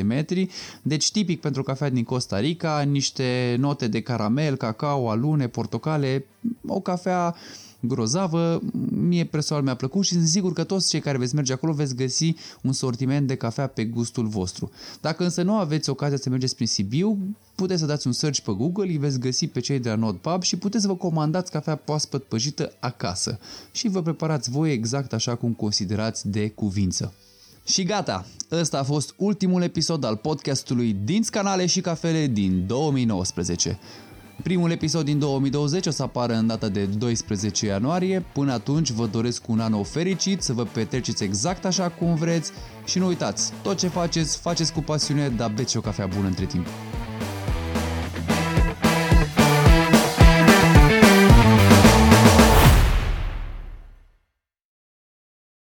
1500-1800 0.01 0.03
metri, 0.03 0.49
deci 0.83 1.11
tipic 1.11 1.41
pentru 1.41 1.63
cafea 1.63 1.91
din 1.91 2.05
Costa 2.05 2.39
Rica, 2.39 2.81
niște 2.81 3.57
note 3.59 3.89
de 3.89 4.01
caramel, 4.01 4.57
cacao, 4.57 5.11
alune, 5.11 5.49
portocale, 5.49 6.27
o 6.67 6.81
cafea 6.81 7.35
grozavă, 7.87 8.61
mie 8.91 9.25
personal 9.25 9.63
mi-a 9.63 9.75
plăcut 9.75 10.05
și 10.05 10.13
sunt 10.13 10.27
sigur 10.27 10.53
că 10.53 10.65
toți 10.65 10.89
cei 10.89 11.01
care 11.01 11.19
veți 11.19 11.35
merge 11.35 11.53
acolo 11.53 11.73
veți 11.73 11.95
găsi 11.95 12.35
un 12.63 12.73
sortiment 12.73 13.27
de 13.27 13.35
cafea 13.35 13.67
pe 13.67 13.85
gustul 13.85 14.27
vostru. 14.27 14.71
Dacă 15.01 15.25
însă 15.25 15.43
nu 15.43 15.55
aveți 15.55 15.91
ocazia 15.91 16.17
să 16.17 16.29
mergeți 16.29 16.55
prin 16.55 16.67
Sibiu, 16.67 17.19
puteți 17.55 17.81
să 17.81 17.87
dați 17.87 18.07
un 18.07 18.13
search 18.13 18.41
pe 18.41 18.53
Google, 18.53 18.91
îi 18.91 18.97
veți 18.97 19.21
găsi 19.21 19.47
pe 19.47 19.61
cei 19.61 19.79
de 19.79 19.89
la 19.89 19.95
Nod 19.95 20.17
Pub 20.17 20.43
și 20.43 20.57
puteți 20.57 20.83
să 20.83 20.89
vă 20.89 20.97
comandați 20.97 21.51
cafea 21.51 21.77
poaspăt 21.77 22.25
păjită 22.25 22.73
acasă 22.81 23.39
și 23.73 23.89
vă 23.89 24.03
preparați 24.03 24.51
voi 24.51 24.73
exact 24.73 25.13
așa 25.13 25.35
cum 25.35 25.53
considerați 25.53 26.29
de 26.29 26.49
cuvință. 26.49 27.13
Și 27.67 27.83
gata, 27.83 28.27
ăsta 28.51 28.79
a 28.79 28.83
fost 28.83 29.15
ultimul 29.17 29.63
episod 29.63 30.05
al 30.05 30.17
podcastului 30.17 30.97
Dinți 31.05 31.31
Canale 31.31 31.67
și 31.67 31.81
Cafele 31.81 32.27
din 32.27 32.67
2019. 32.67 33.79
Primul 34.43 34.71
episod 34.71 35.05
din 35.05 35.19
2020 35.19 35.87
o 35.87 35.91
să 35.91 36.03
apară 36.03 36.35
în 36.35 36.47
data 36.47 36.69
de 36.69 36.85
12 36.85 37.67
ianuarie. 37.67 38.25
Până 38.33 38.53
atunci 38.53 38.91
vă 38.91 39.07
doresc 39.07 39.49
un 39.49 39.61
an 39.61 39.71
nou 39.71 39.83
fericit, 39.83 40.43
să 40.43 40.53
vă 40.53 40.65
petreceți 40.65 41.25
exact 41.25 41.65
așa 41.65 41.89
cum 41.89 42.15
vreți 42.15 42.53
și 42.85 42.99
nu 42.99 43.07
uitați, 43.07 43.53
tot 43.63 43.79
ce 43.79 43.89
faceți, 43.89 44.39
faceți 44.39 44.73
cu 44.73 44.81
pasiune, 44.81 45.29
dar 45.29 45.53
beți 45.55 45.77
o 45.77 45.81
cafea 45.81 46.07
bună 46.07 46.27
între 46.27 46.45
timp. 46.45 46.67